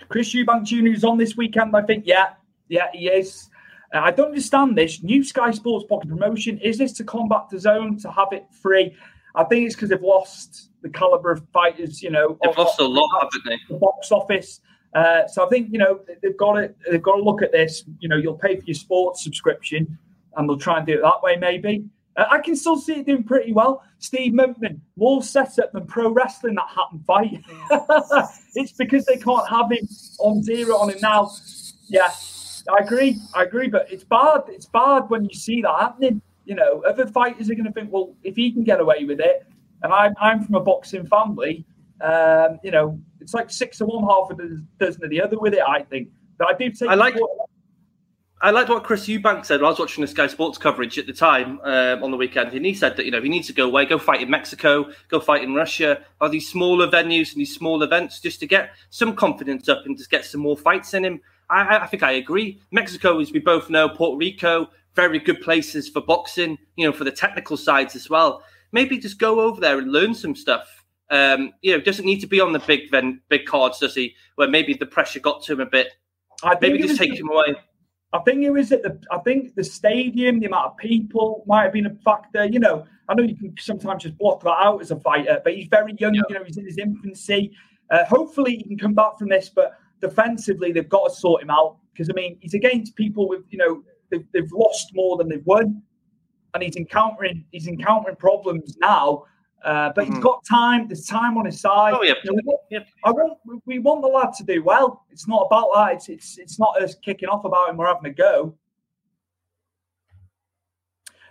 [0.07, 0.87] Chris Eubank Jr.
[0.87, 2.03] is on this weekend, I think.
[2.05, 2.33] Yeah,
[2.67, 3.49] yeah, he is.
[3.93, 5.01] Uh, I don't understand this.
[5.01, 6.59] New Sky Sports Pocket promotion.
[6.59, 8.95] Is this to combat DAZN, to have it free?
[9.35, 12.03] I think it's because they've lost the caliber of fighters.
[12.03, 13.57] You know, they've lost a lot, haven't they?
[13.73, 14.61] The box office.
[14.93, 17.83] Uh, so I think you know they've got to they've got to look at this.
[17.99, 19.97] You know, you'll pay for your sports subscription,
[20.35, 21.85] and they'll try and do it that way, maybe.
[22.29, 23.83] I can still see it doing pretty well.
[23.99, 27.41] Steve Monkman, more setup than pro wrestling that Hatton fight.
[28.55, 29.87] it's because they can't have him
[30.19, 31.31] on zero on him now.
[31.87, 32.09] Yeah,
[32.69, 33.17] I agree.
[33.33, 34.41] I agree, but it's bad.
[34.47, 36.21] It's bad when you see that happening.
[36.45, 39.19] You know, other fighters are going to think, well, if he can get away with
[39.19, 39.45] it,
[39.83, 41.65] and I'm, I'm from a boxing family,
[42.01, 45.53] um, you know, it's like six to one, half a dozen of the other with
[45.53, 46.09] it, I think.
[46.37, 47.15] But I do take I like.
[48.41, 49.59] I liked what Chris Eubank said.
[49.59, 52.53] when I was watching the Sky Sports coverage at the time um, on the weekend,
[52.53, 54.89] and he said that you know he needs to go away, go fight in Mexico,
[55.09, 58.71] go fight in Russia, or these smaller venues and these small events, just to get
[58.91, 61.19] some confidence up and just get some more fights in him.
[61.49, 62.61] I, I think I agree.
[62.71, 66.57] Mexico, as we both know, Puerto Rico, very good places for boxing.
[66.77, 68.43] You know, for the technical sides as well.
[68.71, 70.85] Maybe just go over there and learn some stuff.
[71.09, 72.89] Um, you know, doesn't need to be on the big
[73.27, 74.15] big cards, does he?
[74.35, 75.89] Where maybe the pressure got to him a bit.
[76.41, 77.55] I maybe just take him away.
[78.11, 78.99] I think it was at the.
[79.11, 82.45] I think the stadium, the amount of people might have been a factor.
[82.45, 85.53] You know, I know you can sometimes just block that out as a fighter, but
[85.53, 86.15] he's very young.
[86.15, 86.21] Yeah.
[86.29, 87.51] You know, he's in his infancy.
[87.91, 89.49] Uh, hopefully, he can come back from this.
[89.49, 93.43] But defensively, they've got to sort him out because I mean, he's against people with
[93.49, 95.83] you know they've, they've lost more than they've won,
[96.55, 99.25] and he's encountering he's encountering problems now.
[99.63, 100.15] Uh, but mm-hmm.
[100.15, 100.87] he's got time.
[100.87, 101.93] There's time on his side.
[101.93, 102.79] Oh yeah, you know, yeah.
[103.03, 105.05] I want we want the lad to do well.
[105.09, 105.93] It's not about that.
[105.95, 107.77] It's it's it's not us kicking off about him.
[107.77, 108.55] We're having a go.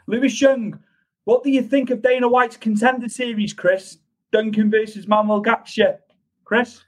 [0.06, 0.78] Lewis Young,
[1.24, 3.98] what do you think of Dana White's contender series, Chris?
[4.30, 5.98] Duncan versus Manuel Gacia.
[6.44, 6.82] Chris,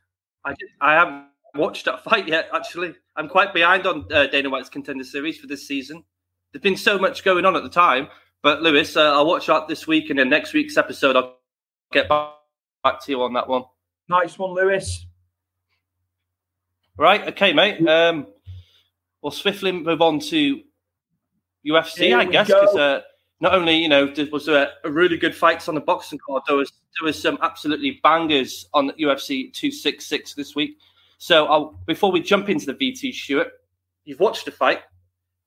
[0.45, 2.49] I I haven't watched that fight yet.
[2.53, 6.05] Actually, I'm quite behind on uh, Dana White's contender series for this season.
[6.53, 8.09] There's been so much going on at the time.
[8.43, 11.37] But Lewis, uh, I'll watch that this week, and then next week's episode, I'll
[11.93, 12.31] get back,
[12.83, 13.65] back to you on that one.
[14.09, 15.07] Nice one, Lewis.
[16.97, 17.87] Right, okay, mate.
[17.87, 18.27] Um,
[19.23, 20.61] we'll swiftly move on to
[21.67, 23.01] UFC, Here I guess, because uh,
[23.41, 26.43] not only you know there was a, a, really good fights on the boxing card,
[26.47, 30.79] there was there was some absolutely bangers on UFC two six six this week.
[31.19, 33.49] So I'll, before we jump into the VT, Stuart,
[34.05, 34.81] you've watched the fight.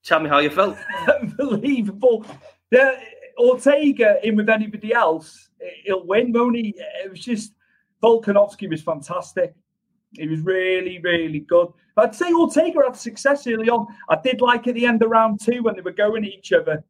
[0.04, 0.78] Tell me how you felt.
[1.22, 2.26] Unbelievable.
[2.74, 2.96] Yeah,
[3.38, 5.50] Ortega in with anybody else,
[5.86, 6.74] he'll win, won't he?
[7.04, 7.54] It was just
[8.02, 9.54] Volkanovski was fantastic.
[10.14, 11.68] He was really, really good.
[11.98, 13.86] I'd say Ortega had success early on.
[14.10, 16.52] I did like at the end of round two when they were going at each
[16.52, 16.84] other.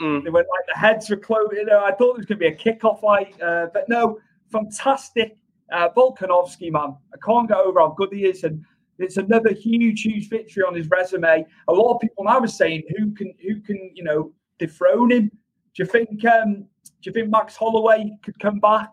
[0.00, 0.24] Mm.
[0.24, 1.50] They went like the heads were close.
[1.52, 4.18] You know, I thought it was going to be a kickoff fight, uh, but no,
[4.50, 5.36] fantastic.
[5.70, 8.64] Uh, Volkanovski, man, I can't get over how good he is, and
[8.98, 11.44] it's another huge, huge victory on his resume.
[11.68, 15.30] A lot of people now are saying who can, who can, you know, dethrone him.
[15.74, 18.90] Do you think um, do you think Max Holloway could come back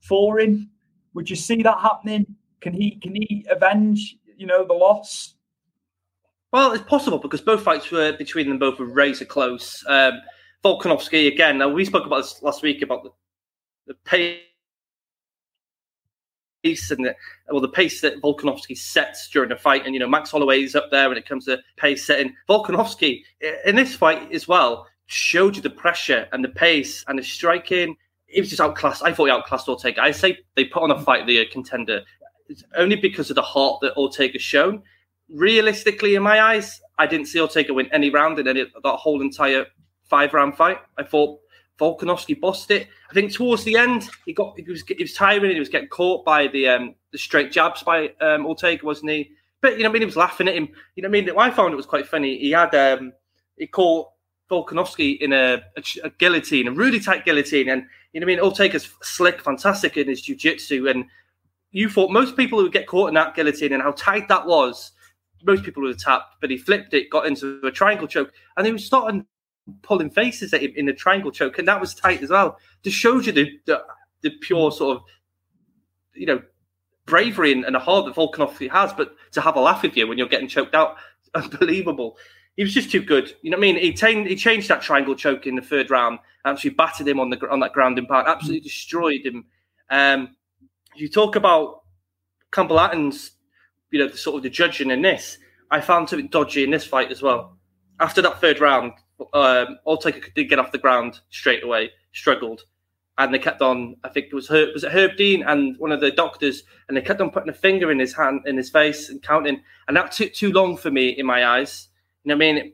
[0.00, 0.70] for him?
[1.14, 2.26] Would you see that happening?
[2.60, 5.34] Can he can he avenge you know the loss?
[6.52, 9.84] Well, it's possible because both fights were between them both were razor close.
[9.88, 10.20] Um,
[10.64, 11.58] Volkanovski again.
[11.58, 13.10] Now we spoke about this last week about the,
[13.88, 14.38] the
[16.64, 17.14] and the
[17.50, 20.74] well the pace that Volkanovski sets during a fight, and you know Max Holloway is
[20.74, 22.34] up there when it comes to pace setting.
[22.48, 27.18] Volkanovski eh, in this fight as well showed you the pressure and the pace and
[27.18, 27.96] the striking.
[28.28, 29.02] It was just outclassed.
[29.02, 30.02] I thought he outclassed Ortega.
[30.02, 32.02] I say they put on a fight the uh, contender
[32.48, 34.82] it's only because of the heart that Ortega's shown.
[35.30, 39.20] Realistically, in my eyes, I didn't see Ortega win any round in any that whole
[39.20, 39.66] entire
[40.04, 40.78] five round fight.
[40.98, 41.40] I thought
[41.78, 42.88] Volkanovski bossed it.
[43.10, 45.44] I think towards the end, he got he was, he was tiring.
[45.44, 49.10] And he was getting caught by the um, the straight jabs by um, Ortega, wasn't
[49.10, 49.30] he?
[49.60, 50.68] But you know, I mean, he was laughing at him.
[50.94, 52.38] You know, I mean, I found it was quite funny.
[52.38, 53.12] He had um,
[53.56, 54.08] he caught
[54.50, 57.68] Volkanovski in a, a, a, guillotine, a really tight guillotine.
[57.68, 60.88] And, you know, I mean, Ortega's slick, fantastic in his jiu-jitsu.
[60.88, 61.06] And
[61.70, 64.46] you thought most people who would get caught in that guillotine and how tight that
[64.46, 64.92] was,
[65.44, 68.66] most people would have tapped, but he flipped it, got into a triangle choke, and
[68.66, 69.26] he was starting
[69.82, 72.58] pulling faces at him in the triangle choke, and that was tight as well.
[72.82, 73.82] Just shows you the, the,
[74.22, 75.02] the pure sort of,
[76.14, 76.42] you know,
[77.06, 80.06] bravery and, and a heart that Volkanovski has, but to have a laugh with you
[80.06, 80.96] when you're getting choked out,
[81.34, 82.16] unbelievable
[82.56, 83.34] he was just too good.
[83.42, 83.76] You know what I mean?
[83.76, 87.30] He changed he changed that triangle choke in the third round, actually battered him on
[87.30, 89.44] the on that grounding part, absolutely destroyed him.
[89.90, 90.36] Um,
[90.94, 91.82] you talk about
[92.52, 93.32] Campbell Atkins,
[93.90, 95.38] you know, the sort of the judging in this.
[95.70, 97.58] I found something dodgy in this fight as well.
[97.98, 98.92] After that third round,
[99.32, 102.62] um, Ortega did get off the ground straight away, struggled,
[103.18, 103.96] and they kept on.
[104.04, 106.96] I think it was Herb, was it Herb Dean and one of the doctors, and
[106.96, 109.96] they kept on putting a finger in his hand, in his face, and counting, and
[109.96, 111.88] that took too long for me in my eyes.
[112.24, 112.72] You know what I mean?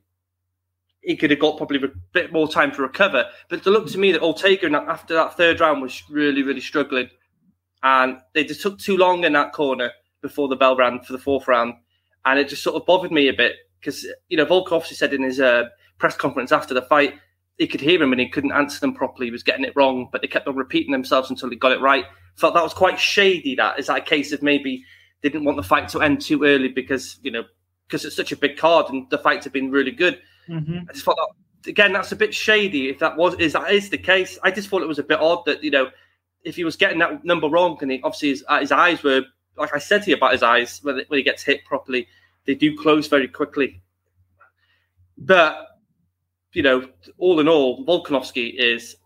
[1.03, 3.27] He could have got probably a bit more time to recover.
[3.49, 7.09] But to look to me that Ortega after that third round was really, really struggling.
[7.83, 11.19] And they just took too long in that corner before the bell rang for the
[11.19, 11.75] fourth round.
[12.27, 15.23] And it just sort of bothered me a bit because, you know, Volkov said in
[15.23, 15.65] his uh,
[16.01, 17.15] press conference after the fight,
[17.59, 19.27] he could hear him and he couldn't answer them properly.
[19.27, 21.81] He was getting it wrong, but they kept on repeating themselves until he got it
[21.81, 22.07] right.
[22.37, 23.55] Felt that was quite shady.
[23.55, 24.85] That is that a case of maybe
[25.23, 27.45] didn't want the fight to end too early because you know
[27.87, 30.19] because it's such a big card and the fights have been really good.
[30.49, 30.79] Mm-hmm.
[30.89, 32.89] I just thought that, again that's a bit shady.
[32.89, 35.21] If that was is that is the case, I just thought it was a bit
[35.21, 35.91] odd that you know
[36.43, 39.23] if he was getting that number wrong and he, obviously his, his eyes were
[39.57, 42.09] like I said to you about his eyes when, when he gets hit properly,
[42.47, 43.83] they do close very quickly.
[45.19, 45.67] But
[46.53, 46.89] you know,
[47.19, 48.97] all in all, Volkanovski is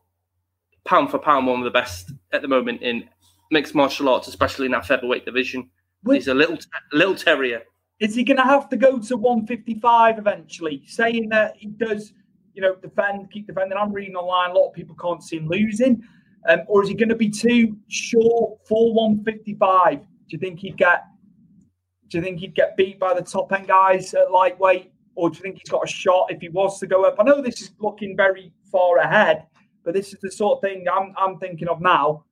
[0.85, 3.05] pound for pound one of the best at the moment in
[3.51, 5.71] mixed martial arts, especially in that featherweight division.
[6.03, 6.59] With- He's a little
[6.93, 7.63] little terrier.
[8.01, 10.83] Is he going to have to go to 155 eventually?
[10.87, 12.13] Saying that he does,
[12.53, 13.79] you know, defend, keep defending.
[13.79, 16.03] I'm reading online, a lot of people can't see him losing.
[16.49, 20.01] Um, or is he going to be too short for 155?
[20.01, 21.05] Do you think he'd get?
[22.09, 25.37] Do you think he'd get beat by the top end guys at lightweight, or do
[25.37, 27.17] you think he's got a shot if he was to go up?
[27.19, 29.47] I know this is looking very far ahead,
[29.85, 32.25] but this is the sort of thing I'm I'm thinking of now.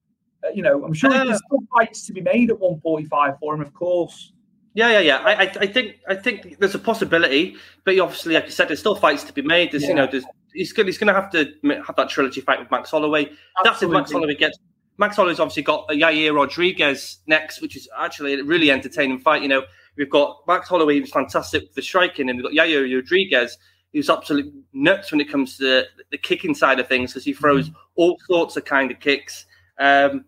[0.44, 1.24] Uh, you know, I'm sure Yeah.
[1.24, 4.32] there's still fights to be made at 145 for him, of course.
[4.74, 5.16] Yeah, yeah, yeah.
[5.18, 8.80] I, I, I think, I think there's a possibility, but obviously, like you said, there's
[8.80, 9.70] still fights to be made.
[9.70, 10.24] There's, you know, there's
[10.54, 11.52] he's going, he's going to have to
[11.86, 13.30] have that trilogy fight with Max Holloway.
[13.64, 14.58] That's if Max Holloway gets.
[14.98, 19.42] Max Holloway's obviously got Yair Rodriguez next, which is actually a really entertaining fight.
[19.42, 19.62] You know,
[19.96, 23.58] we've got Max Holloway, who's fantastic with the striking, and we've got Yayo Rodriguez,
[23.92, 27.32] who's absolutely nuts when it comes to the, the kicking side of things, because he
[27.32, 29.46] throws all sorts of kind of kicks.
[29.78, 30.24] Um,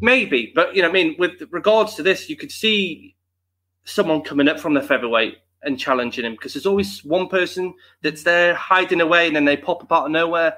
[0.00, 3.16] maybe, but you know, I mean, with regards to this, you could see
[3.84, 8.22] someone coming up from the featherweight and challenging him because there's always one person that's
[8.22, 10.56] there hiding away and then they pop up out of nowhere.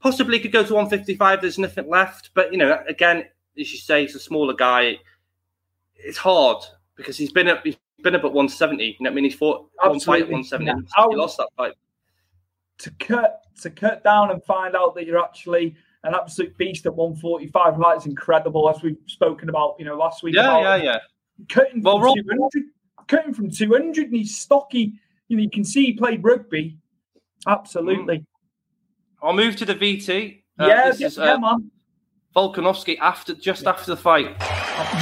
[0.00, 1.40] Possibly could go to 155.
[1.40, 3.24] There's nothing left, but you know, again,
[3.58, 4.98] as you say, he's a smaller guy.
[5.94, 6.62] It's hard
[6.96, 7.60] because he's been up.
[7.64, 8.84] He's been up at 170.
[8.84, 10.66] You know, I mean, he's fought one fight at 170.
[10.66, 11.06] Yeah.
[11.10, 11.72] He lost that fight.
[12.78, 16.94] to cut to cut down and find out that you're actually an absolute beast at
[16.94, 20.98] 145 like it's incredible as we've spoken about you know last week Yeah, yeah, yeah.
[21.48, 22.64] cutting Well, from Rob- 200
[23.06, 24.92] cutting from 200 and he's stocky
[25.28, 26.76] you know you can see he played rugby
[27.46, 28.26] absolutely
[29.22, 30.42] I'll move to the VT.
[30.58, 31.70] Uh, yeah this yeah, is yeah, uh, man
[32.36, 34.36] Volkanovski after just after the fight.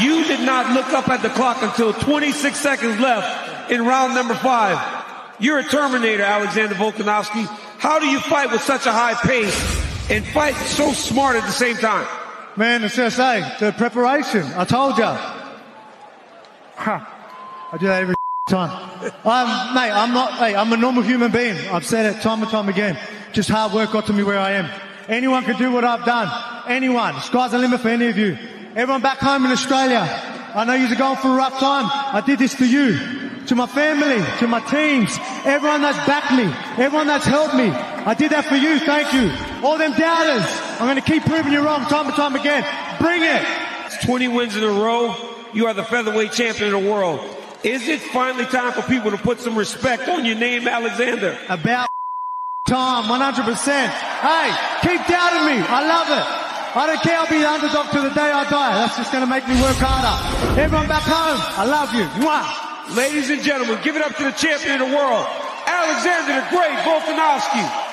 [0.00, 4.34] You did not look up at the clock until 26 seconds left in round number
[4.34, 4.78] five.
[5.38, 7.46] You're a Terminator, Alexander Volkanovski.
[7.78, 11.52] How do you fight with such a high pace and fight so smart at the
[11.52, 12.06] same time?
[12.56, 14.44] Man, it's just like the preparation.
[14.54, 15.04] I told you.
[16.76, 18.14] I do that every
[18.48, 18.90] time.
[19.24, 21.56] I'm, mate, I'm not, hey, I'm a normal human being.
[21.68, 22.98] I've said it time and time again.
[23.32, 24.70] Just hard work got to me where I am.
[25.08, 26.28] Anyone can do what I've done.
[26.68, 27.18] Anyone.
[27.22, 28.36] Sky's the limit for any of you.
[28.74, 30.00] Everyone back home in Australia.
[30.54, 31.84] I know you're going through a rough time.
[31.92, 32.98] I did this for you.
[33.46, 36.44] To my family, to my teams, everyone that's backed me,
[36.82, 37.68] everyone that's helped me.
[37.68, 38.78] I did that for you.
[38.78, 39.28] Thank you.
[39.66, 40.46] All them doubters.
[40.80, 42.64] I'm going to keep proving you wrong time and time again.
[42.98, 43.44] Bring it.
[43.86, 45.14] It's 20 wins in a row.
[45.52, 47.20] You are the featherweight champion of the world.
[47.64, 51.36] Is it finally time for people to put some respect on your name, Alexander?
[51.50, 51.90] About
[52.64, 53.88] time, 100%.
[53.88, 55.60] Hey, keep doubting me.
[55.60, 56.51] I love it.
[56.74, 57.18] I don't care.
[57.18, 58.74] I'll be the underdog to the day I die.
[58.74, 60.16] That's just going to make me work harder.
[60.58, 62.04] Everyone back home, I love you.
[62.24, 62.96] Mwah.
[62.96, 65.26] Ladies and gentlemen, give it up to the champion of the world,
[65.66, 67.92] Alexander the Great Volkanovski.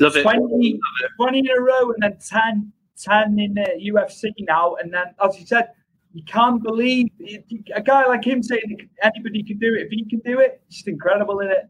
[0.00, 0.22] Love it.
[0.22, 0.80] 20,
[1.16, 4.74] 20 in a row and then 10, 10 in the UFC now.
[4.82, 5.70] And then, as you said,
[6.12, 7.44] you can't believe it,
[7.74, 9.86] a guy like him saying anybody can do it.
[9.86, 11.68] If he can do it, it's just incredible, isn't it?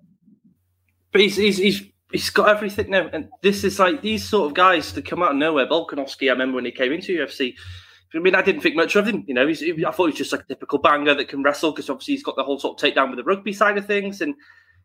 [1.12, 1.82] But he's, he's, he's,
[2.12, 3.08] he's got everything now.
[3.12, 5.66] And this is like these sort of guys that come out of nowhere.
[5.66, 7.54] Volkanovski, I remember when he came into UFC.
[8.14, 9.24] I mean, I didn't think much of him.
[9.26, 11.42] You know, he's, he- I thought he was just like a typical banger that can
[11.42, 13.86] wrestle because obviously he's got the whole sort of takedown with the rugby side of
[13.86, 14.20] things.
[14.22, 14.34] And,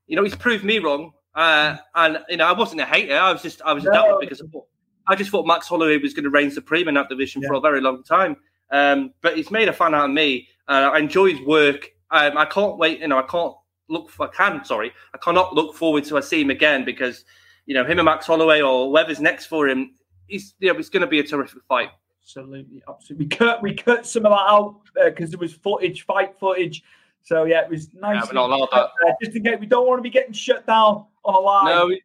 [0.07, 1.11] you know, he's proved me wrong.
[1.33, 3.15] Uh, and, you know, I wasn't a hater.
[3.17, 3.91] I was just, I was No.
[3.91, 4.65] doubted because I thought,
[5.07, 7.59] I just thought Max Holloway was going to reign supreme in that division for a
[7.61, 8.35] very long time.
[8.71, 10.47] Um, but he's made a fan out of me.
[10.67, 11.89] Uh, I enjoy his work.
[12.11, 12.99] Um, I can't wait.
[12.99, 13.53] You know, I can't
[13.93, 14.09] look.
[14.09, 14.65] For, I can.
[14.65, 17.23] Sorry, I cannot look forward to I see him again because
[17.65, 19.95] you know him and Max Holloway or whoever's next for him.
[20.27, 21.89] He's you know it's going to be a terrific fight.
[22.21, 23.25] Absolutely, absolutely.
[23.25, 26.83] We cut we cut some of that out because there was footage, fight footage.
[27.23, 28.15] So yeah, it was nice.
[28.15, 29.07] Yeah, we're not allowed that.
[29.07, 31.65] Uh, just to get, we don't want to be getting shut down on a live.
[31.65, 31.95] No,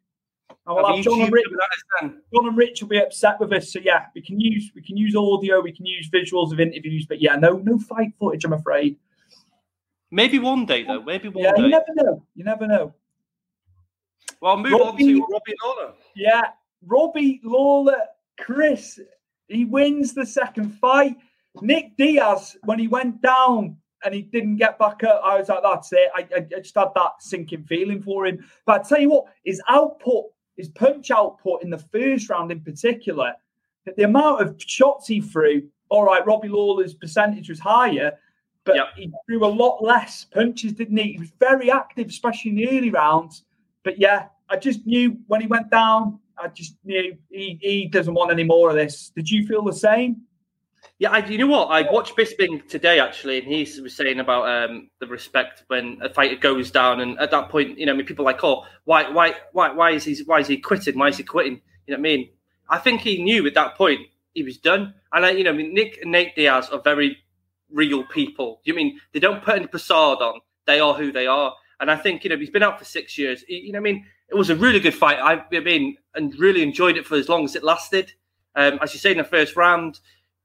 [0.69, 1.45] and we'll have John and Rich.
[1.49, 2.21] with that then.
[2.33, 3.73] John and Rich will be upset with us.
[3.73, 7.05] So yeah, we can use we can use audio, we can use visuals of interviews,
[7.07, 8.45] but yeah, no no fight footage.
[8.45, 8.97] I'm afraid.
[10.11, 11.01] Maybe one day though.
[11.03, 11.63] Maybe one Yeah, day.
[11.63, 12.23] you never know.
[12.35, 12.93] You never know.
[14.41, 15.93] well, move on to Robbie Lawler.
[16.15, 16.43] Yeah,
[16.85, 17.99] Robbie Lawler,
[18.39, 18.99] Chris,
[19.47, 21.15] he wins the second fight.
[21.61, 25.61] Nick Diaz, when he went down and he didn't get back up, I was like,
[25.63, 26.09] that's it.
[26.15, 28.45] I, I just had that sinking feeling for him.
[28.65, 32.61] But I tell you what, his output, his punch output in the first round in
[32.61, 33.33] particular,
[33.97, 38.17] the amount of shots he threw, all right, Robbie Lawler's percentage was higher,
[38.69, 38.87] but yep.
[38.95, 41.13] he threw a lot less punches, didn't he?
[41.13, 43.43] He was very active, especially in the early rounds.
[43.83, 48.13] But yeah, I just knew when he went down, I just knew he, he doesn't
[48.13, 49.11] want any more of this.
[49.15, 50.21] Did you feel the same?
[50.99, 51.69] Yeah, I, you know what?
[51.69, 56.13] I watched Bisping today actually, and he was saying about um, the respect when a
[56.13, 58.65] fighter goes down, and at that point, you know, I mean, people are like, oh,
[58.85, 60.97] why, why, why, why is he, why is he quitting?
[60.97, 61.61] Why is he quitting?
[61.87, 62.29] You know what I mean?
[62.69, 64.01] I think he knew at that point
[64.33, 67.17] he was done, and I, you know, I mean, Nick and Nate Diaz are very
[67.71, 68.61] real people.
[68.63, 70.39] You mean they don't put any facade on?
[70.65, 73.17] They are who they are, and I think you know he's been out for six
[73.17, 73.43] years.
[73.47, 75.17] You know, I mean, it was a really good fight.
[75.19, 78.13] I, I mean, and really enjoyed it for as long as it lasted.
[78.55, 79.99] Um, as you say in the first round,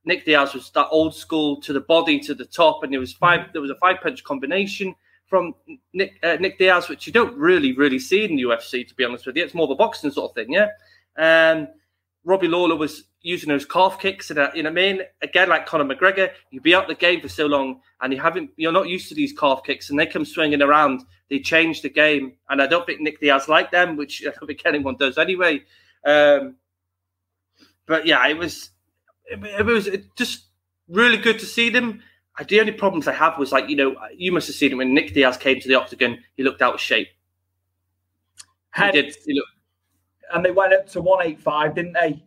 [0.05, 3.13] Nick Diaz was that old school to the body, to the top, and there was
[3.13, 3.53] five.
[3.53, 4.95] There was a five punch combination
[5.27, 5.55] from
[5.93, 8.87] Nick uh, Nick Diaz, which you don't really really see in the UFC.
[8.87, 10.69] To be honest with you, it's more of a boxing sort of thing, yeah.
[11.17, 11.69] Um,
[12.25, 15.01] Robbie Lawler was using those calf kicks, and uh, you know what I mean.
[15.23, 18.51] Again, like Conor McGregor, you be out the game for so long, and you haven't,
[18.57, 21.03] you're not used to these calf kicks, and they come swinging around.
[21.31, 24.47] They change the game, and I don't think Nick Diaz like them, which I don't
[24.47, 25.63] think anyone does anyway.
[26.05, 26.57] Um,
[27.87, 28.71] but yeah, it was
[29.27, 30.47] it, it was just
[30.89, 32.03] really good to see them.
[32.49, 34.93] The only problems I have was like you know you must have seen it when
[34.95, 36.19] Nick Diaz came to the octagon.
[36.37, 37.09] He looked out of shape.
[38.77, 39.15] He did.
[39.25, 39.51] He looked,
[40.33, 42.23] and they went up to one eight five, didn't they?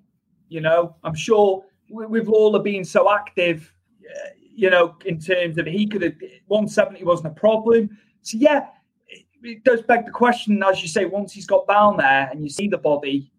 [0.49, 3.71] You know, I'm sure with Lawler being so active,
[4.03, 6.15] uh, you know, in terms of he could have
[6.47, 7.97] 170 wasn't a problem.
[8.21, 8.67] So yeah,
[9.07, 12.43] it, it does beg the question, as you say, once he's got down there and
[12.43, 13.31] you see the body,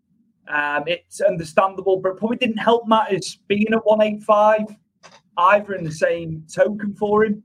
[0.48, 4.76] um, it's understandable, but probably didn't help matters being at 185
[5.38, 7.42] either in the same token for him.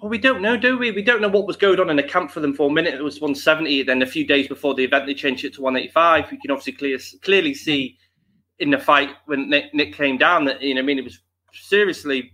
[0.00, 0.92] Well, we don't know, do we?
[0.92, 2.94] We don't know what was going on in the camp for them for a minute.
[2.94, 3.82] It was 170.
[3.82, 6.30] Then a few days before the event, they changed it to 185.
[6.30, 7.98] We can obviously clear, clearly see
[8.60, 11.20] in the fight when Nick, Nick came down that, you know, I mean, it was
[11.52, 12.32] seriously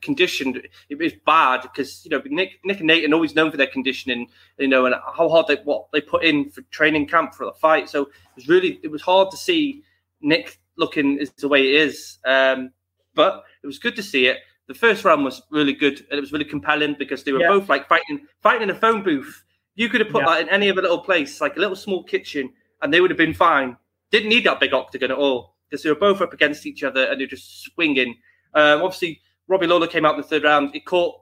[0.00, 0.62] conditioned.
[0.88, 3.66] It was bad because, you know, Nick, Nick and Nate are always known for their
[3.66, 7.46] conditioning, you know, and how hard they, what they put in for training camp for
[7.46, 7.88] the fight.
[7.88, 9.82] So it was really, it was hard to see
[10.20, 12.18] Nick looking as the way it is.
[12.24, 12.70] Um,
[13.14, 14.38] but it was good to see it
[14.70, 17.48] the first round was really good and it was really compelling because they were yeah.
[17.48, 19.42] both like fighting fighting in a phone booth.
[19.74, 20.34] You could have put yeah.
[20.34, 23.18] that in any other little place, like a little small kitchen, and they would have
[23.18, 23.76] been fine.
[24.12, 27.06] Didn't need that big octagon at all because they were both up against each other
[27.06, 28.14] and they're just swinging.
[28.54, 30.70] Um, obviously, Robbie Lawler came out in the third round.
[30.72, 31.16] He caught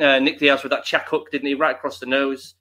[0.00, 1.54] uh, Nick Diaz with that check hook, didn't he?
[1.54, 2.54] Right across the nose.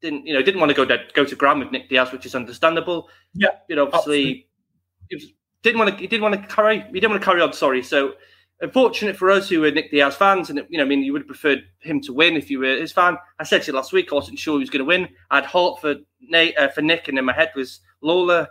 [0.00, 0.42] Didn't you know?
[0.42, 3.08] Didn't want to go to, go to ground with Nick Diaz, which is understandable.
[3.34, 4.46] Yeah, you know, obviously,
[5.08, 5.24] he was,
[5.64, 5.96] didn't want to.
[5.96, 6.82] He didn't want to carry.
[6.82, 7.52] He didn't want to carry on.
[7.52, 7.82] Sorry.
[7.82, 8.14] So
[8.60, 11.22] unfortunate for us who were Nick Diaz fans, and you know, I mean, you would
[11.22, 13.16] have preferred him to win if you were his fan.
[13.38, 15.08] I said to you last week, I wasn't sure he was going to win.
[15.30, 18.48] I had hope for Nate, uh, for Nick, and in my head was Lawler.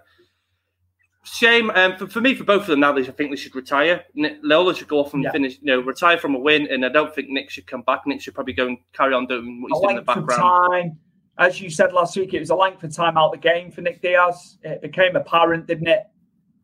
[1.24, 2.96] Shame um, for, for me, for both of them now.
[2.96, 4.04] I think they should retire.
[4.16, 5.32] Lawler should go off and yeah.
[5.32, 8.02] finish, you know, retire from a win, and I don't think Nick should come back.
[8.08, 10.42] Nick should probably go and carry on doing what he's doing in the background.
[10.42, 11.00] Time.
[11.38, 13.82] As you said last week, it was a length of time out the game for
[13.82, 14.58] Nick Diaz.
[14.64, 16.04] It became apparent, didn't it?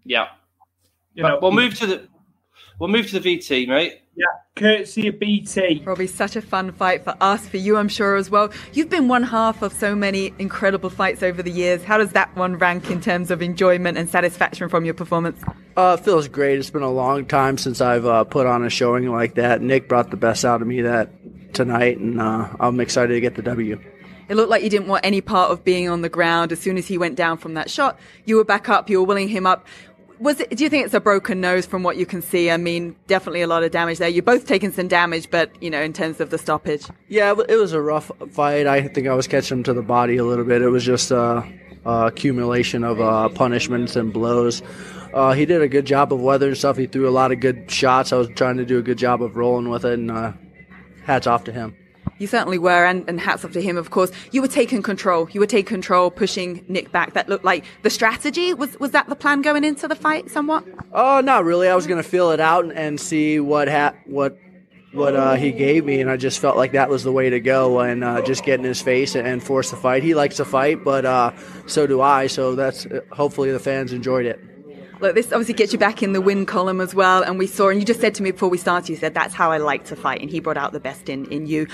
[0.03, 0.27] Yeah.
[1.13, 2.07] You know, we'll move to the
[2.79, 4.01] We'll move to the VT, mate.
[4.17, 5.81] Yeah, courtesy of BT.
[5.85, 8.49] Robbie, such a fun fight for us, for you, I'm sure as well.
[8.71, 11.83] You've been one half of so many incredible fights over the years.
[11.83, 15.41] How does that one rank in terms of enjoyment and satisfaction from your performance?
[15.75, 16.59] Uh, it feels great.
[16.59, 19.61] It's been a long time since I've uh, put on a showing like that.
[19.61, 23.35] Nick brought the best out of me that tonight, and uh, I'm excited to get
[23.35, 23.79] the W.
[24.27, 26.51] It looked like you didn't want any part of being on the ground.
[26.51, 29.05] As soon as he went down from that shot, you were back up, you were
[29.05, 29.67] willing him up
[30.19, 32.49] was it, do you think it's a broken nose from what you can see?
[32.49, 34.09] I mean, definitely a lot of damage there.
[34.09, 36.85] You're both taking some damage, but you know, in terms of the stoppage.
[37.07, 38.67] Yeah, it was a rough fight.
[38.67, 40.61] I think I was catching him to the body a little bit.
[40.61, 41.43] It was just a,
[41.85, 44.61] a accumulation of uh, punishments and blows.
[45.13, 46.77] Uh, he did a good job of weathering stuff.
[46.77, 48.11] He threw a lot of good shots.
[48.11, 50.33] I was trying to do a good job of rolling with it, and uh,
[51.05, 51.75] hats off to him.
[52.17, 54.11] You certainly were, and, and hats off to him, of course.
[54.31, 55.27] You were taking control.
[55.31, 57.13] You were taking control, pushing Nick back.
[57.13, 58.53] That looked like the strategy.
[58.53, 60.65] Was was that the plan going into the fight, somewhat?
[60.93, 61.67] Oh, uh, not really.
[61.67, 64.37] I was going to feel it out and, and see what ha- what
[64.95, 67.39] what uh, he gave me, and I just felt like that was the way to
[67.41, 70.03] go, and uh, just get in his face and, and, force the fight.
[70.03, 71.31] He likes to fight, but uh,
[71.67, 72.27] so do I.
[72.27, 74.39] So that's hopefully the fans enjoyed it.
[75.01, 77.21] Look, this obviously gets you back in the win column as well.
[77.21, 79.33] And we saw, and you just said to me before we started, you said that's
[79.33, 81.67] how I like to fight, and he brought out the best in in you.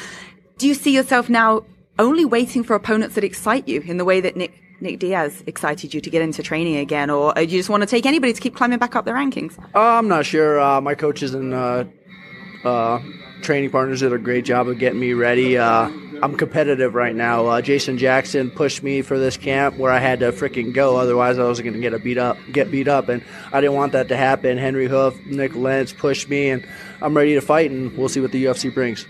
[0.62, 1.64] Do you see yourself now
[1.98, 5.92] only waiting for opponents that excite you in the way that Nick Nick Diaz excited
[5.92, 8.40] you to get into training again, or do you just want to take anybody to
[8.40, 9.58] keep climbing back up the rankings?
[9.74, 10.62] Uh, I'm not sure.
[10.62, 11.86] Uh, my coach isn't uh,
[12.64, 13.00] uh,
[13.42, 15.58] training partners did a great job of getting me ready.
[15.58, 15.90] Uh,
[16.22, 17.48] I'm competitive right now.
[17.48, 21.40] Uh, Jason Jackson pushed me for this camp where I had to freaking go, otherwise
[21.40, 23.94] I was going to get a beat up, get beat up, and I didn't want
[23.94, 24.60] that to happen.
[24.60, 26.64] Henry Hooft, Nik Lentz pushed me, and
[27.02, 29.08] I'm ready to fight, and we'll see what the UFC brings.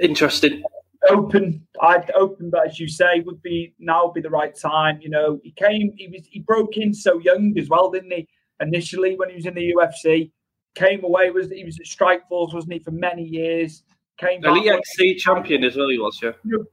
[0.00, 0.62] Interesting.
[1.10, 4.98] Open, I'd open, but as you say, would be now would be the right time.
[5.00, 8.28] You know, he came, he was, he broke in so young as well, didn't he?
[8.60, 10.30] Initially, when he was in the UFC,
[10.74, 13.82] came away was he was at Strikeforce, wasn't he, for many years?
[14.18, 14.56] Came back.
[14.56, 15.88] Elite XC champion as well.
[15.88, 16.32] He was, yeah.
[16.44, 16.64] You know,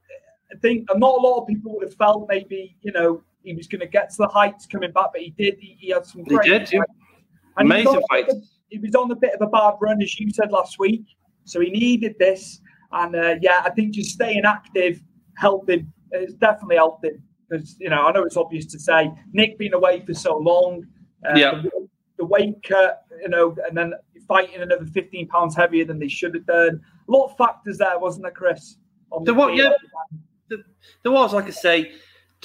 [0.52, 3.66] I think not a lot of people would have felt maybe you know he was
[3.66, 5.56] going to get to the heights coming back, but he did.
[5.60, 6.80] He, he had some He great did, yeah.
[7.56, 8.58] he Amazing a fights.
[8.68, 11.04] He was on a bit of a bad run, as you said last week.
[11.44, 12.60] So he needed this.
[12.94, 15.02] And uh, yeah, I think just staying active
[15.36, 15.92] helping.
[16.12, 17.22] It's definitely helped him.
[17.48, 20.86] Because, you know, I know it's obvious to say, Nick being away for so long,
[21.28, 21.62] uh, Yeah.
[21.62, 21.88] the,
[22.18, 23.92] the weight cut, you know, and then
[24.26, 26.80] fighting another 15 pounds heavier than they should have done.
[27.08, 28.76] A lot of factors there, wasn't there, Chris?
[29.10, 29.70] There the was, yeah.
[31.02, 31.92] There was, like I say,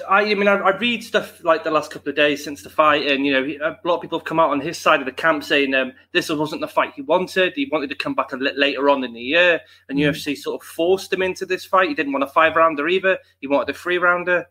[0.08, 2.70] I, I mean, I, I read stuff like the last couple of days since the
[2.70, 5.06] fight, and you know, a lot of people have come out on his side of
[5.06, 7.54] the camp saying um, this wasn't the fight he wanted.
[7.56, 10.62] He wanted to come back a little later on in the year, and UFC sort
[10.62, 11.90] of forced him into this fight.
[11.90, 13.18] He didn't want a five rounder either.
[13.42, 14.48] He wanted a three rounder.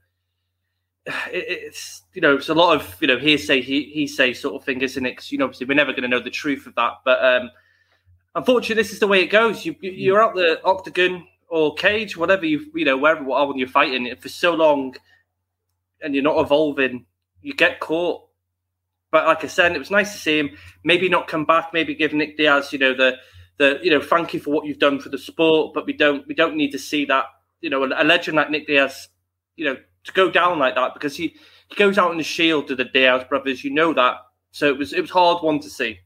[1.32, 4.54] It, it's you know, it's a lot of you know hearsay, he he say sort
[4.56, 5.16] of thing, isn't it?
[5.16, 7.50] 'Cause, you know, obviously we're never going to know the truth of that, but um,
[8.34, 9.64] unfortunately, this is the way it goes.
[9.64, 13.68] You you- you're out the octagon or cage, whatever you you know, wherever when you're
[13.68, 14.94] fighting for so long,
[16.02, 17.06] and you're not evolving,
[17.42, 18.22] you get caught.
[19.10, 20.50] But like I said, it was nice to see him.
[20.84, 21.72] Maybe not come back.
[21.72, 23.16] Maybe give Nick Diaz, you know, the
[23.58, 25.74] the you know, thank you for what you've done for the sport.
[25.74, 27.24] But we don't we don't need to see that,
[27.60, 29.08] you know, a, legend like Nick Diaz,
[29.56, 31.36] you know, to go down like that because he
[31.68, 33.64] he goes out in the shield to the Diaz brothers.
[33.64, 34.16] You know that.
[34.50, 35.98] So it was it was hard one to see.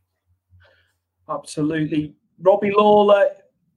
[1.28, 2.14] Absolutely.
[2.40, 3.30] Robbie Lawler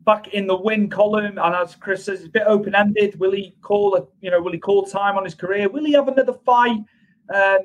[0.05, 3.19] back in the win column, and as Chris says, it's a bit open ended.
[3.19, 5.69] Will he call a you know, will he call time on his career?
[5.69, 6.79] Will he have another fight?
[7.33, 7.59] Um,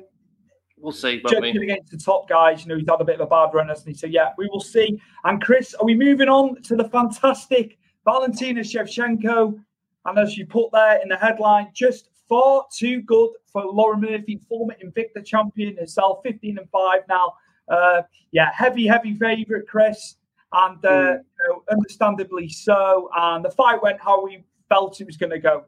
[0.81, 1.49] We'll see, we?
[1.51, 3.87] against the top guys, you know, he's had a bit of a bad run, hasn't
[3.87, 3.93] he?
[3.93, 4.99] So yeah, we will see.
[5.25, 9.59] And Chris, are we moving on to the fantastic Valentina Shevchenko?
[10.05, 14.41] And as you put there in the headline, just far too good for Lauren Murphy,
[14.49, 17.33] former Invicta champion herself, 15 and 5 now.
[17.69, 20.15] Uh, yeah, heavy, heavy favourite, Chris.
[20.53, 23.09] And uh, you know, understandably so.
[23.15, 25.65] And the fight went how we felt it was going to go.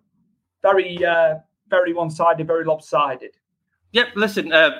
[0.62, 1.36] Very, uh,
[1.70, 3.38] very one sided, very lopsided.
[3.92, 4.72] Yep, listen, uh,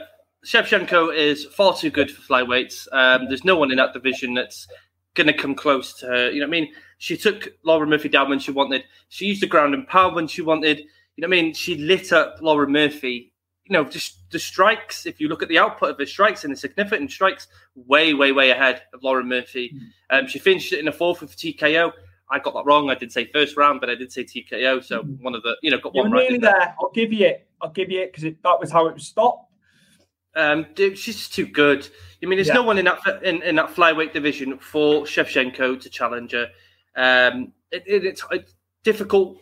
[0.46, 2.88] Shevchenko is far too good for flyweights.
[2.92, 4.68] Um, there's no one in that division that's
[5.14, 6.32] going to come close to her.
[6.32, 6.74] You know what I mean?
[6.98, 8.84] She took Lauren Murphy down when she wanted.
[9.10, 10.80] She used the ground and pound when she wanted.
[10.80, 11.54] You know what I mean?
[11.54, 13.33] She lit up Lauren Murphy.
[13.66, 16.52] You know, just the strikes, if you look at the output of the strikes and
[16.52, 19.74] the significant strikes, way, way, way ahead of Lauren Murphy.
[20.10, 21.94] Um, she finished it in a fourth with TKO.
[22.30, 22.90] I got that wrong.
[22.90, 24.84] I did say first round, but I did say TKO.
[24.84, 26.24] So one of the, you know, got You were one right.
[26.24, 26.76] nearly didn't there.
[26.82, 27.48] I'll give you it.
[27.62, 29.50] I'll give you it because that was how it was stopped.
[30.36, 31.88] Um, dude, she's just too good.
[32.22, 32.56] I mean, there's Yeah.
[32.56, 36.50] no one in that in, in that flyweight division for Shevchenko to challenge her.
[36.96, 39.38] Um, it, it, it's, it's difficult,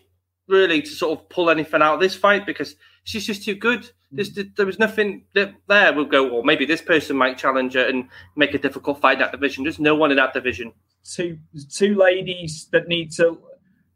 [0.47, 3.89] really, to sort of pull anything out of this fight because she's just too good.
[4.11, 7.85] There's, there was nothing that there will go, or maybe this person might challenge her
[7.87, 9.63] and make a difficult fight in that division.
[9.63, 10.73] There's no one in that division.
[11.03, 11.37] Two
[11.69, 13.39] two ladies that need to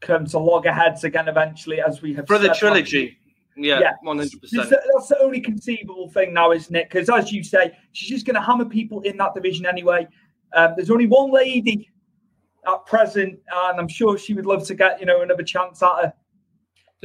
[0.02, 3.18] come to loggerheads again eventually, as we have For the trilogy.
[3.58, 3.92] Yeah, Yeah.
[4.02, 4.70] one hundred percent.
[4.70, 6.90] That's the only conceivable thing now, isn't it?
[6.90, 10.08] Because as you say, she's just going to hammer people in that division anyway.
[10.54, 11.90] Um, there's only one lady
[12.68, 15.92] at present, and I'm sure she would love to get you know another chance at
[16.02, 16.14] her.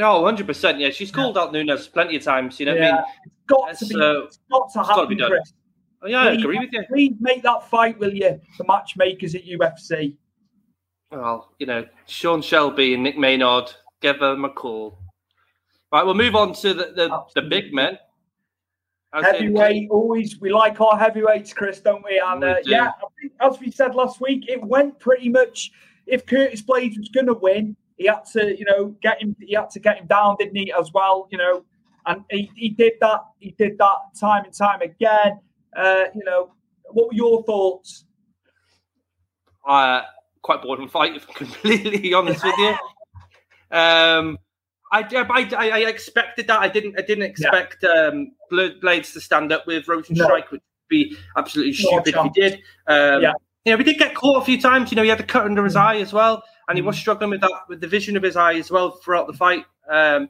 [0.01, 0.79] No, hundred percent.
[0.79, 2.59] Yeah, she's called out Nunes plenty of times.
[2.59, 3.05] You know what I mean?
[3.27, 5.33] It's got to be, uh, it's got to it's gotta be done.
[6.03, 6.83] Oh, yeah, I agree with you.
[6.89, 8.41] Please make that fight, will you?
[8.57, 10.17] The matchmakers at UFC.
[11.13, 14.99] Well, you know, Sean Shelby and Nick Maynard, give them a call.
[15.93, 17.99] Right, we'll move on to the, the, the big men.
[19.13, 22.23] As Heavyweight, always we like our heavyweights, Chris, don't we?
[22.25, 25.73] And uh, yeah, I think, as we said last week, it went pretty much.
[26.07, 29.37] If Curtis Blaydes was going to win, he had to, you know, get him.
[29.39, 30.73] He had to get him down, didn't he?
[30.73, 31.65] As well, you know,
[32.07, 33.21] and he, he did that.
[33.39, 35.39] He did that time and time again.
[35.77, 36.53] Uh, you know,
[36.93, 38.07] what were your thoughts?
[39.67, 40.03] uh,
[40.43, 42.75] quite bored and fight, if I'm completely honest with you.
[43.71, 44.39] Um,
[44.93, 46.61] I, I, I, expected that.
[46.61, 46.99] I didn't.
[46.99, 51.75] I didn't expect um, Bla- Blaydes to stand up with Rozenstruik, which would be absolutely
[51.75, 52.33] stupid chance.
[52.35, 52.55] he did.
[52.89, 53.33] Um, Yeah.
[53.67, 54.91] You know, we did get caught a few times.
[54.91, 57.31] You know, he had a cut under his eye as well, and he was struggling
[57.31, 59.64] with that, with the vision of his eye as well throughout the fight.
[59.91, 60.29] Um,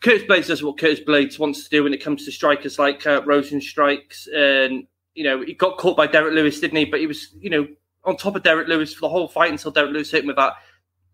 [0.00, 3.04] Curtis Blaydes does what Curtis Blaydes wants to do when it comes to strikers like
[3.04, 6.84] uh, Rozenstruiks, and you know, he got caught by Derrick Lewis, didn't he?
[6.84, 7.66] But he was, you know,
[8.04, 10.36] on top of Derrick Lewis for the whole fight until Derrick Lewis hit him with
[10.36, 10.54] that,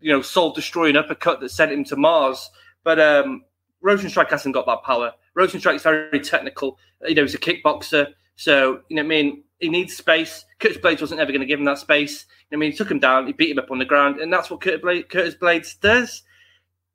[0.01, 2.49] you know, soul destroying uppercut that sent him to Mars.
[2.83, 3.43] But um,
[3.83, 5.13] Rozenstruik hasn't got that power.
[5.35, 6.77] Rozenstruik is very technical.
[7.07, 8.13] You know, he's a kickboxer.
[8.35, 9.43] So, you know what I mean?
[9.59, 10.45] He needs space.
[10.59, 12.25] Curtis Blaydes wasn't ever going to give him that space.
[12.51, 14.49] I mean, he took him down, he beat him up on the ground, and that's
[14.49, 16.23] what Curtis Blaydes does.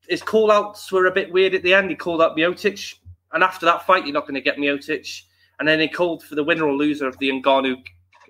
[0.08, 1.90] His call outs were a bit weird at the end.
[1.90, 2.94] He called out Miocic,
[3.32, 5.22] and after that fight, you're not going to get Miocic.
[5.58, 7.76] And then he called for the winner or loser of the Ngannou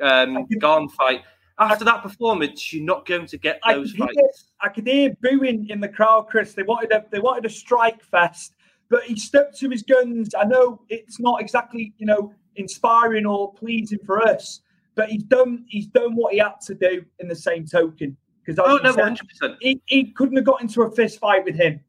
[0.03, 1.23] um, fight.
[1.59, 4.17] After that performance, you're not going to get those I fights.
[4.17, 4.31] Hear,
[4.63, 6.55] I could hear booing in the crowd, Chris.
[6.55, 8.55] They wanted a they wanted a strike fest,
[8.89, 10.35] but he stuck to his guns.
[10.35, 14.61] I know it's not exactly you know inspiring or pleasing for us,
[14.95, 18.17] but he's done he's done what he had to do in the same token.
[18.45, 19.57] Because oh no, hundred percent.
[19.61, 21.81] He he couldn't have got into a fist fight with him.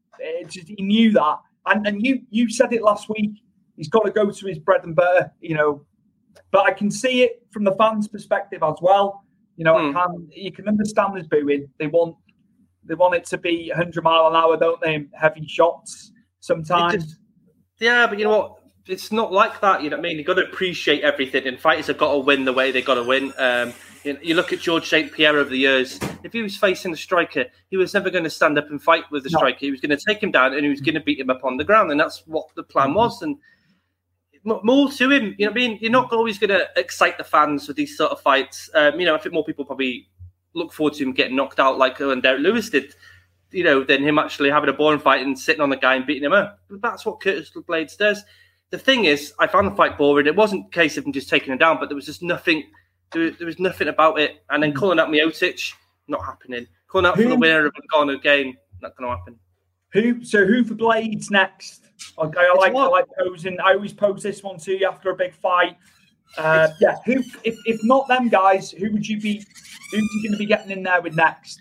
[0.48, 3.42] Just, he knew that, and and you you said it last week.
[3.76, 5.84] He's got to go to his bread and butter, you know.
[6.52, 9.24] But I can see it from the fans' perspective as well.
[9.56, 9.90] You know, mm.
[9.90, 11.68] I can you can understand this booing.
[11.78, 12.16] They want
[12.84, 15.06] they want it to be 100 mile an hour, don't they?
[15.18, 17.04] Heavy shots sometimes.
[17.04, 17.18] Just,
[17.80, 18.63] yeah, but you know what?
[18.86, 19.82] It's not like that.
[19.82, 20.18] You know what I mean?
[20.18, 22.94] You've got to appreciate everything, and fighters have got to win the way they got
[22.94, 23.32] to win.
[23.38, 23.72] Um,
[24.02, 25.10] you, you, look at George St.
[25.10, 25.98] Pierre over the years.
[26.22, 29.04] If he was facing a striker, he was never going to stand up and fight
[29.10, 29.38] with the no.
[29.38, 29.58] striker.
[29.58, 31.44] He was going to take him down and he was going to beat him up
[31.44, 32.96] on the ground, and that's what the plan mm-hmm.
[32.96, 33.22] was.
[33.22, 33.38] And
[34.44, 35.34] more to him.
[35.38, 38.12] You know, I mean, you're not always going to excite the fans with these sort
[38.12, 38.68] of fights.
[38.74, 40.10] Um, you know, I think more people probably
[40.54, 42.94] look forward to him getting knocked out like when Derrick Lewis did.
[43.50, 46.04] You know, than him actually having a boring fight and sitting on the guy and
[46.04, 46.58] beating him up.
[46.68, 48.24] That's what Curtis Blaydes does.
[48.70, 50.26] The thing is, I found the fight boring.
[50.26, 52.64] It wasn't a case of him just taking him down, but there was just nothing.
[53.12, 54.42] There, there was nothing about it.
[54.50, 55.72] And then calling out Miocic,
[56.08, 56.66] not happening.
[56.88, 59.38] Calling out who, for the winner of a Ngannou Gane, not going to happen.
[59.92, 60.24] Who?
[60.24, 61.84] So who for Blaydes next?
[62.18, 63.60] Okay, I like I like posing.
[63.60, 65.76] I always pose this one to you after a big fight.
[66.36, 69.44] Uh, yeah, who if, if not them guys, who would you be?
[69.92, 71.60] Who's you going to be getting in there with next?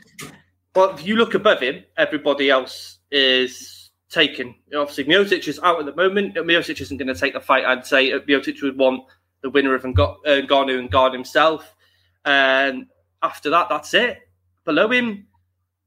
[0.76, 3.83] Well, if you look above him, everybody else is
[4.14, 4.56] taken.
[4.76, 6.36] Obviously, Miocic is out at the moment.
[6.36, 7.66] Miocic isn't going to take the fight.
[7.66, 9.04] I'd say Miocic would want
[9.42, 11.76] the winner of Ngannou and guard himself.
[12.24, 12.86] And
[13.22, 14.20] after that, that's it.
[14.66, 15.28] Below him,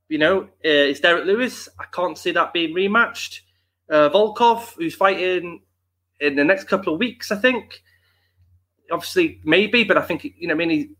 [0.08, 1.68] you know, uh, is Derrick Lewis.
[1.78, 3.40] I can't see that being rematched.
[3.88, 5.62] Uh, Volkov, who's fighting
[6.20, 7.82] in the next couple of weeks, I think.
[8.90, 10.54] Obviously, maybe, but I think you know.
[10.54, 10.90] I mean, he,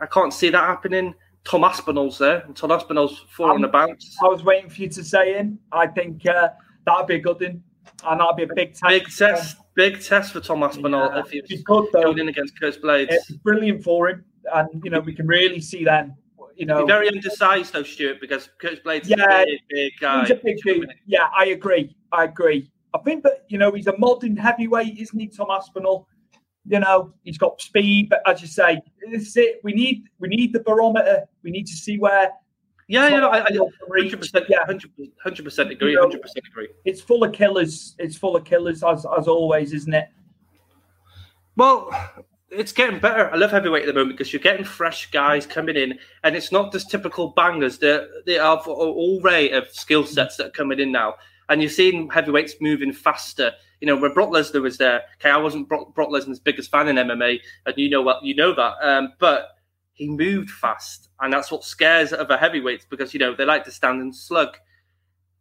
[0.00, 1.14] I can't see that happening.
[1.44, 4.14] Tom Aspinall's there, and Tom Aspinall's four on the bounce.
[4.22, 5.58] I was waiting for you to say in.
[5.72, 6.48] I think uh,
[6.86, 7.62] that'd be a good one,
[8.04, 8.88] and that'd be a big test.
[8.88, 12.02] Big test, big test for Tom Aspinall yeah, if he was good, though.
[12.02, 13.08] going in against Curtis Blaydes.
[13.10, 14.24] It's brilliant for him,
[14.54, 16.16] and you know we can really see then
[16.60, 20.20] you know, very undersized though, Stuart, because Curtis Blaydes yeah, is a big, big guy.
[20.20, 20.92] He's a big dude.
[21.06, 21.96] Yeah, I agree.
[22.12, 22.70] I agree.
[22.92, 26.06] I think that you know he's a modern heavyweight, isn't he, Tom Aspinall?
[26.66, 29.60] You know, he's got speed, but as you say, this is it.
[29.64, 31.24] We need we need the barometer.
[31.42, 32.30] We need to see where.
[32.90, 36.66] Yeah, yeah, no, I, hundred percent, yeah, hundred percent agree, hundred percent agree.
[36.84, 37.94] It's full of killers.
[38.00, 40.08] It's full of killers, as as always, isn't it?
[41.54, 41.88] Well,
[42.50, 43.32] it's getting better.
[43.32, 46.50] I love heavyweight at the moment because you're getting fresh guys coming in, and it's
[46.50, 47.78] not just typical bangers.
[47.78, 51.14] They they have all array of skill sets that are coming in now,
[51.48, 53.52] and you're seeing heavyweights moving faster.
[53.80, 56.88] You know, when Brock Lesnar was there, okay, I wasn't Brock, Brock Lesnar's biggest fan
[56.88, 59.59] in MMA, and you know what, you know that, um, but
[60.00, 63.70] he moved fast, and that's what scares other heavyweights because you know they like to
[63.70, 64.56] stand and slug.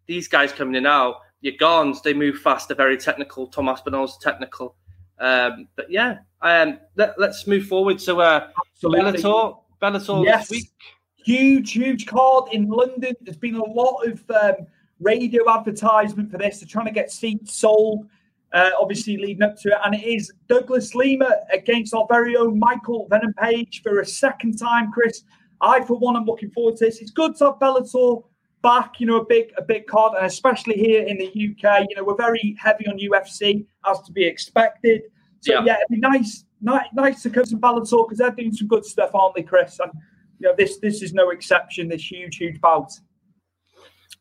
[0.05, 2.67] These guys coming in now, your Ganes, they move fast.
[2.67, 3.47] They're very technical.
[3.47, 4.75] Tom Aspinall's technical.
[5.17, 8.01] Um, but yeah, um, let, us move forward.
[8.01, 8.49] So, uh,
[8.83, 10.49] Bellator, Bellator yes.
[10.49, 10.71] this week.
[11.15, 13.15] Huge, huge card in London.
[13.21, 14.67] There's been a lot of um,
[14.99, 16.59] radio advertisement for this.
[16.59, 18.09] They're trying to get seats sold,
[18.53, 19.77] uh, obviously leading up to it.
[19.83, 24.57] And it is Douglas Lima against our very own Michael Venom Page for a second
[24.57, 25.23] time, Chris.
[25.61, 26.99] I, for one, am looking forward to this.
[26.99, 28.23] It's good to have Bellator
[28.61, 31.95] back, you know, a big a big card, and especially here in the UK, you
[31.95, 35.01] know, we're very heavy on UFC as to be expected.
[35.41, 38.53] So yeah, yeah it'd be nice, nice, nice to come some Bellator because they're doing
[38.53, 39.79] some good stuff, aren't they, Chris?
[39.79, 39.91] And
[40.39, 41.89] you know, this this is no exception.
[41.89, 42.91] This huge, huge bout.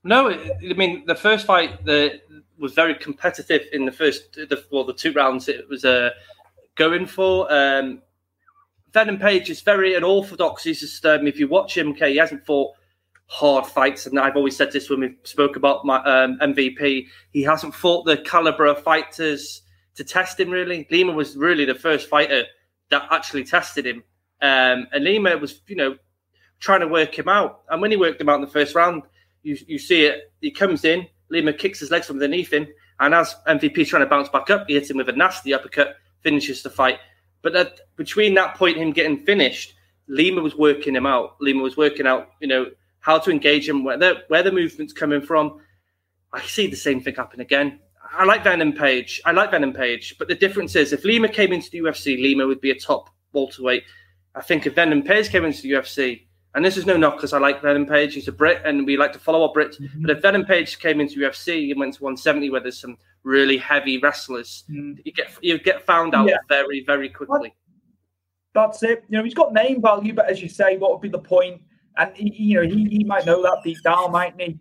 [0.04, 2.20] No, I mean the first fight the,
[2.58, 6.10] was very competitive in the first, the, well, the two rounds it was uh,
[6.74, 7.52] going for.
[7.52, 8.02] Um,
[8.92, 10.64] Venom Page is very unorthodox.
[10.64, 12.74] He's just um, if you watch him, okay, he hasn't fought
[13.26, 14.06] hard fights.
[14.06, 17.06] And I've always said this when we spoke about my um, MVP.
[17.32, 19.62] He hasn't fought the caliber of fighters
[19.96, 20.50] to test him.
[20.50, 22.44] Really, Lima was really the first fighter
[22.90, 24.02] that actually tested him.
[24.40, 25.96] Um, and Lima was, you know,
[26.60, 27.62] trying to work him out.
[27.68, 29.02] And when he worked him out in the first round,
[29.42, 30.32] you you see it.
[30.40, 32.66] He comes in, Lima kicks his legs from underneath him,
[33.00, 35.96] and as MVP trying to bounce back up, he hits him with a nasty uppercut,
[36.22, 36.98] finishes the fight.
[37.42, 39.74] But that, between that point, him getting finished,
[40.08, 41.36] Lima was working him out.
[41.40, 42.66] Lima was working out, you know,
[43.00, 45.60] how to engage him, where the where the movement's coming from.
[46.32, 47.80] I see the same thing happen again.
[48.10, 49.20] I like Venom Page.
[49.24, 52.46] I like Venom Page, but the difference is if Lima came into the UFC, Lima
[52.46, 53.84] would be a top welterweight.
[54.34, 57.32] I think if Venom Page came into the UFC, and this is no knock because
[57.32, 59.80] I like Venom Page, he's a Brit, and we like to follow our Brits.
[59.80, 60.02] Mm-hmm.
[60.02, 63.58] But if Venom Page came into UFC and went to 170, where there's some really
[63.58, 64.98] heavy wrestlers, mm.
[65.04, 66.38] you get you get found out yeah.
[66.48, 67.54] very very quickly.
[68.54, 69.04] That's it.
[69.08, 71.60] You know, he's got name value, but as you say, what would be the point?
[71.96, 74.58] And he, you know, he, he might know that deep down, mightn't he?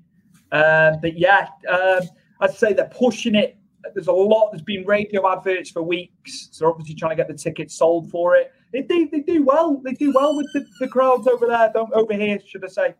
[0.52, 2.02] Um, but yeah, um,
[2.42, 3.58] I'd say they're pushing it.
[3.94, 4.52] There's a lot.
[4.52, 8.36] There's been radio adverts for weeks, so obviously trying to get the tickets sold for
[8.36, 8.52] it.
[8.78, 9.82] They do, they do well.
[9.84, 11.71] They do well with the, the crowds over there.
[11.73, 12.93] Don't over here, should I say?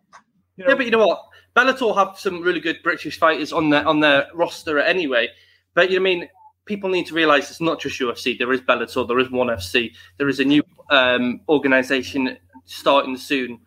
[0.56, 0.72] You know.
[0.72, 1.24] Yeah, but you know what?
[1.56, 5.30] Bellator have some really good British fighters on their on their roster anyway.
[5.76, 6.30] But you know, I mean,
[6.66, 8.40] people need to realize it's not just UFC.
[8.40, 9.08] There is Bellator.
[9.08, 9.94] There is ONE FC.
[10.18, 13.60] There is a new um, organization starting soon,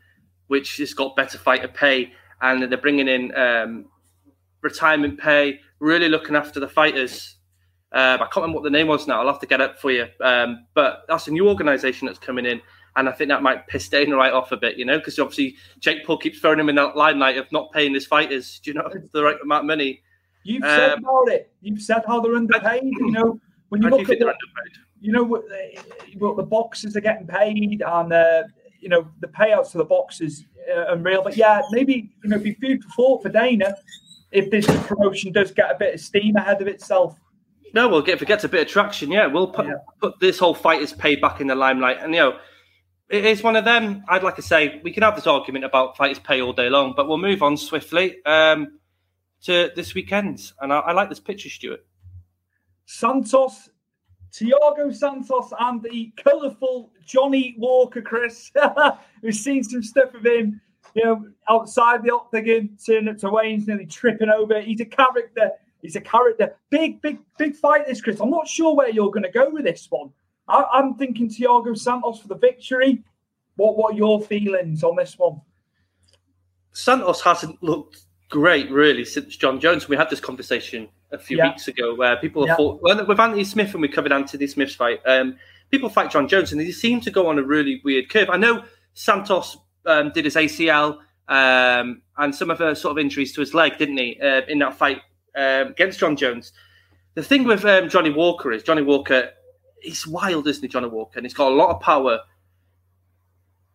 [0.48, 3.84] which has got better fighter pay, and they're bringing in um,
[4.62, 7.36] retirement pay, really looking after the fighters.
[7.92, 9.20] Um, I can't remember what the name was now.
[9.20, 10.06] I'll have to get it for you.
[10.20, 12.60] Um, but that's a new organisation that's coming in,
[12.96, 15.56] and I think that might piss Dana right off a bit, you know, because obviously
[15.80, 18.60] Jake Paul keeps throwing him in that limelight of not paying his fighters.
[18.60, 20.02] Do you know the right amount of money?
[20.44, 21.52] You've um, said about it.
[21.60, 22.84] You've said how they're underpaid.
[22.84, 24.34] you know, when you I look at the,
[25.00, 28.44] you know what the, what the boxers are getting paid, and uh,
[28.78, 31.22] you know the payouts to the boxers are unreal.
[31.22, 33.74] But yeah, maybe you know, be food for thought for Dana
[34.32, 37.18] if this promotion does get a bit of steam ahead of itself.
[37.72, 39.74] No, we'll get if it gets a bit of traction, yeah, we'll put yeah.
[40.00, 41.98] put this whole fighters pay back in the limelight.
[42.00, 42.38] And you know,
[43.08, 44.04] it is one of them.
[44.08, 46.94] I'd like to say we can have this argument about fighters pay all day long,
[46.96, 48.78] but we'll move on swiftly um,
[49.42, 50.52] to this weekend.
[50.60, 51.84] And I, I like this picture, Stuart.
[52.86, 53.68] Santos,
[54.32, 58.52] Thiago Santos, and the colourful Johnny Walker, Chris.
[59.22, 60.60] We've seen some stuff of him,
[60.94, 64.60] you know, outside the octagon, turning up to Wayne's nearly tripping over.
[64.60, 65.50] He's a character.
[65.82, 66.54] He's a character.
[66.68, 68.20] Big, big, big fight this, Chris.
[68.20, 70.10] I'm not sure where you're going to go with this one.
[70.48, 73.02] I, am thinking Thiago Santos for the victory.
[73.56, 75.40] What What are your feelings on this one?
[76.72, 79.88] Santos hasn't looked great, really, since Jon Jones.
[79.88, 81.50] We had this conversation a few yeah.
[81.50, 82.56] weeks ago where people yeah.
[82.56, 85.36] thought, well, with Anthony Smith, and we covered Anthony Smith's fight, um,
[85.70, 88.30] people fight Jon Jones, and he seemed to go on a really weird curve.
[88.30, 88.64] I know
[88.94, 89.56] Santos
[89.86, 93.78] um, did his ACL um, and some of the sort of injuries to his leg,
[93.78, 95.00] didn't he, uh, in that fight
[95.36, 96.52] um, against Jon Jones.
[97.14, 99.30] The thing with um, Johnny Walker is Johnny Walker,
[99.82, 101.18] he's wild, isn't he, Johnny Walker?
[101.18, 102.20] And he's got a lot of power.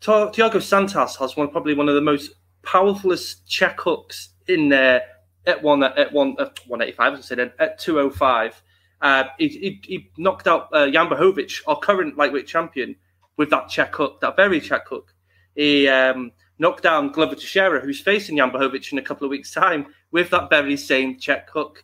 [0.02, 2.32] Thiago Santos has one probably one of the most
[2.64, 5.04] powerfulest check hooks in there
[5.48, 7.14] at one at one at one eighty five.
[7.14, 8.62] I said at two oh five.
[9.02, 12.96] Uh, he, he, he, knocked out uh, Jan Blachowicz, our current lightweight champion,
[13.38, 15.14] with that check hook, that very check hook.
[15.54, 19.52] He um, knocked down Glover Teixeira, who's facing Jan Blachowicz in a couple of weeks'
[19.52, 21.84] time, with that very same check hook.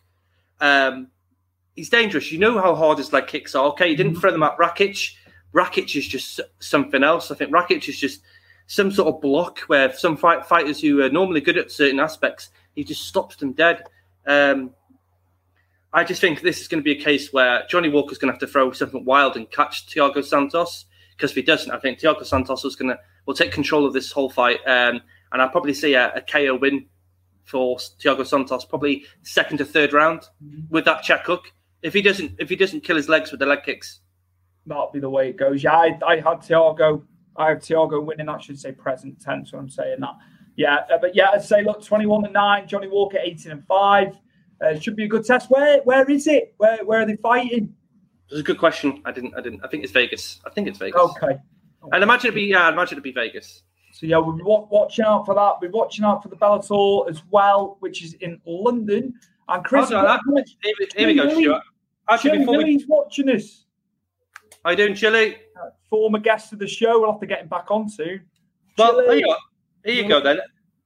[0.60, 1.08] Um,
[1.74, 2.32] he's dangerous.
[2.32, 3.66] You know how hard his leg kicks are.
[3.68, 5.14] Okay, he didn't throw them at Rakic.
[5.54, 7.30] Rakic is just something else.
[7.30, 8.22] I think Rakic is just
[8.66, 12.50] some sort of block where some fight, fighters who are normally good at certain aspects,
[12.74, 13.84] he just stops them dead.
[14.26, 14.70] Um,
[15.92, 18.32] I just think this is going to be a case where Johnny Walker's going to
[18.32, 20.86] have to throw something wild and catch Thiago Santos.
[21.14, 23.92] Because if he doesn't, I think Thiago Santos is going to will take control of
[23.92, 24.60] this whole fight.
[24.66, 25.00] Um,
[25.32, 26.86] and I'll probably see a, a KO win
[27.44, 30.22] for Thiago Santos, probably second to third round
[30.70, 31.52] with that check hook.
[31.82, 34.00] If he doesn't, if he doesn't kill his legs with the leg kicks,
[34.66, 35.64] that'll be the way it goes.
[35.64, 37.04] Yeah, I, I had Thiago.
[37.36, 38.28] I have Thiago winning.
[38.28, 39.52] I should say present tense.
[39.52, 40.14] when I'm saying that.
[40.56, 42.68] Yeah, uh, but yeah, I'd say look, 21 and nine.
[42.68, 44.14] Johnny Walker 18 and five.
[44.64, 45.50] Uh, should be a good test.
[45.50, 46.54] Where where is it?
[46.58, 47.74] Where where are they fighting?
[48.30, 49.02] It's a good question.
[49.04, 49.34] I didn't.
[49.36, 49.64] I didn't.
[49.64, 50.40] I think it's Vegas.
[50.46, 51.00] I think it's Vegas.
[51.00, 51.38] Okay.
[51.90, 52.42] And imagine it be.
[52.42, 53.62] Yeah, imagine it be Vegas.
[53.92, 55.54] So yeah, we're watching out for that.
[55.60, 59.14] We're watching out for the Bellator as well, which is in London.
[59.48, 60.18] And Chris, here,
[60.96, 61.62] here we go, Stuart.
[62.08, 62.84] Actually, before we...
[62.88, 63.64] watching us.
[64.64, 65.36] How you doing, Chili?
[65.60, 67.00] Uh, former guest of the show.
[67.00, 68.22] We'll have to get him back on soon.
[68.78, 69.36] Well, here you go.
[69.84, 70.38] Here you go then.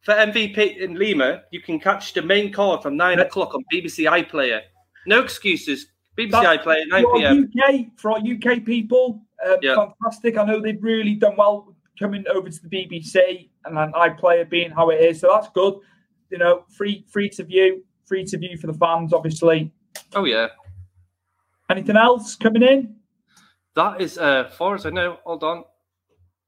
[0.03, 4.11] For MVP in Lima, you can catch the main card from nine o'clock on BBC
[4.11, 4.62] iPlayer.
[5.07, 5.86] No excuses.
[6.16, 7.53] BBC That's, iPlayer, 9 p.m.
[7.62, 10.37] UK, for our UK people, uh, fantastic.
[10.37, 14.70] I know they've really done well coming over to the BBC and then iPlayer being
[14.70, 15.20] how it is.
[15.20, 15.74] So that's good.
[16.30, 19.72] You know, free free to view, free to view for the fans, obviously.
[20.14, 20.49] Oh yeah.
[21.70, 22.97] Anything else coming in?
[23.74, 25.18] That is uh far as I know.
[25.24, 25.64] Hold on.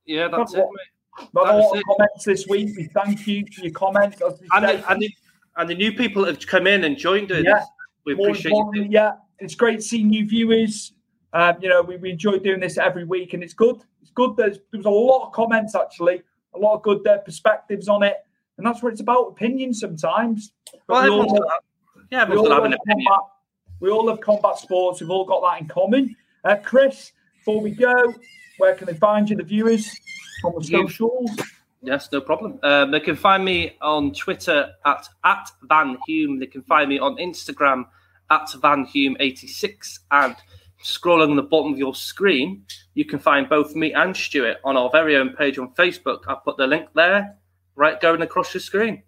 [0.07, 1.29] Yeah, that's, it, mate.
[1.35, 1.85] That's it.
[1.85, 2.75] comments this week.
[2.77, 4.23] We thank you for your comments.
[4.23, 5.11] And the, and, the,
[5.59, 7.45] and the new people that have come in and joined us.
[7.45, 7.63] Yeah.
[8.07, 8.91] We appreciate it.
[8.91, 10.95] Yeah, it's great seeing new viewers
[11.33, 13.77] Um, you know, we, we enjoy doing this every week, and it's good.
[14.01, 14.37] It's good.
[14.37, 16.23] There's there was a lot of comments actually,
[16.55, 18.17] a lot of good uh, perspectives on it,
[18.57, 19.29] and that's what it's about.
[19.29, 20.53] Opinion sometimes.
[20.89, 21.51] Well, we all, everyone's
[22.11, 23.07] yeah, we all have an opinion.
[23.07, 23.31] combat.
[23.81, 25.01] We all love combat sports.
[25.01, 26.17] We've all got that in common.
[26.45, 28.15] Uh, Chris, before we go,
[28.59, 29.89] where can they find you, the viewers,
[30.45, 31.31] on the You- socials?
[31.81, 32.59] Yes, no problem.
[32.65, 36.41] Um, they can find me on Twitter at, at Van Hume.
[36.41, 37.85] They can find me on Instagram
[38.31, 40.01] at Van Hume86.
[40.11, 40.35] And
[40.83, 42.65] scrolling the bottom of your screen,
[42.95, 46.21] you can find both me and Stuart on our very own page on Facebook.
[46.29, 47.37] I'll put the link there,
[47.77, 49.03] right going across your screen.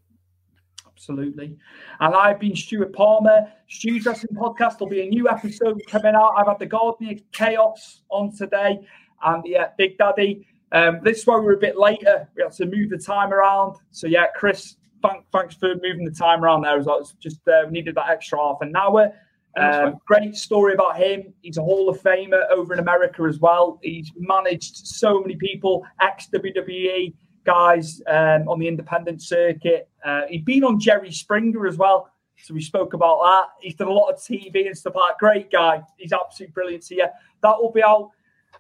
[0.87, 1.57] Absolutely.
[2.01, 3.51] And I've been Stuart Palmer.
[3.69, 4.79] Stu's Wrestling Podcast.
[4.79, 6.35] There'll be a new episode coming out.
[6.37, 8.81] I've had the Gardener Chaos on today
[9.25, 10.47] and uh, Big Daddy.
[10.73, 12.29] Um, this is why we're a bit later.
[12.37, 13.77] We had to move the time around.
[13.93, 16.99] So, yeah, Chris, thank, thanks for moving the time around there as well.
[16.99, 19.11] It's just uh, we needed that extra half an hour.
[19.57, 21.35] Um, great story about him.
[21.43, 23.79] He's a Hall of Famer over in America as well.
[23.83, 27.13] He's managed so many people, ex WWE
[27.45, 29.89] guys um, on the independent circuit.
[30.05, 32.11] Uh, he'd been on Jerry Springer as well.
[32.43, 33.45] So we spoke about that.
[33.61, 35.19] He's done a lot of TV and stuff like that.
[35.19, 35.83] Great guy.
[35.99, 36.85] He's absolutely brilliant.
[36.85, 37.09] So yeah,
[37.43, 38.11] that will be out.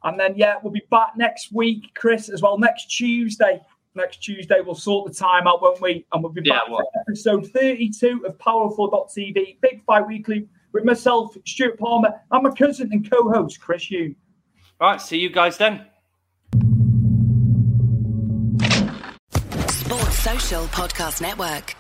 [0.03, 2.59] And then yeah, we'll be back next week, Chris, as well.
[2.59, 3.61] Next Tuesday.
[3.95, 6.07] Next Tuesday we'll sort the time out, won't we?
[6.12, 6.88] And we'll be Yeah, back well.
[6.93, 12.91] for episode 32 of Powerful.tv, Big Fight Weekly, with myself, Stuart Palmer, and my cousin
[12.93, 14.16] and co-host, Chris Hume.
[14.81, 15.87] Right, see you guys then.
[19.68, 21.77] Sports Social Podcast Network.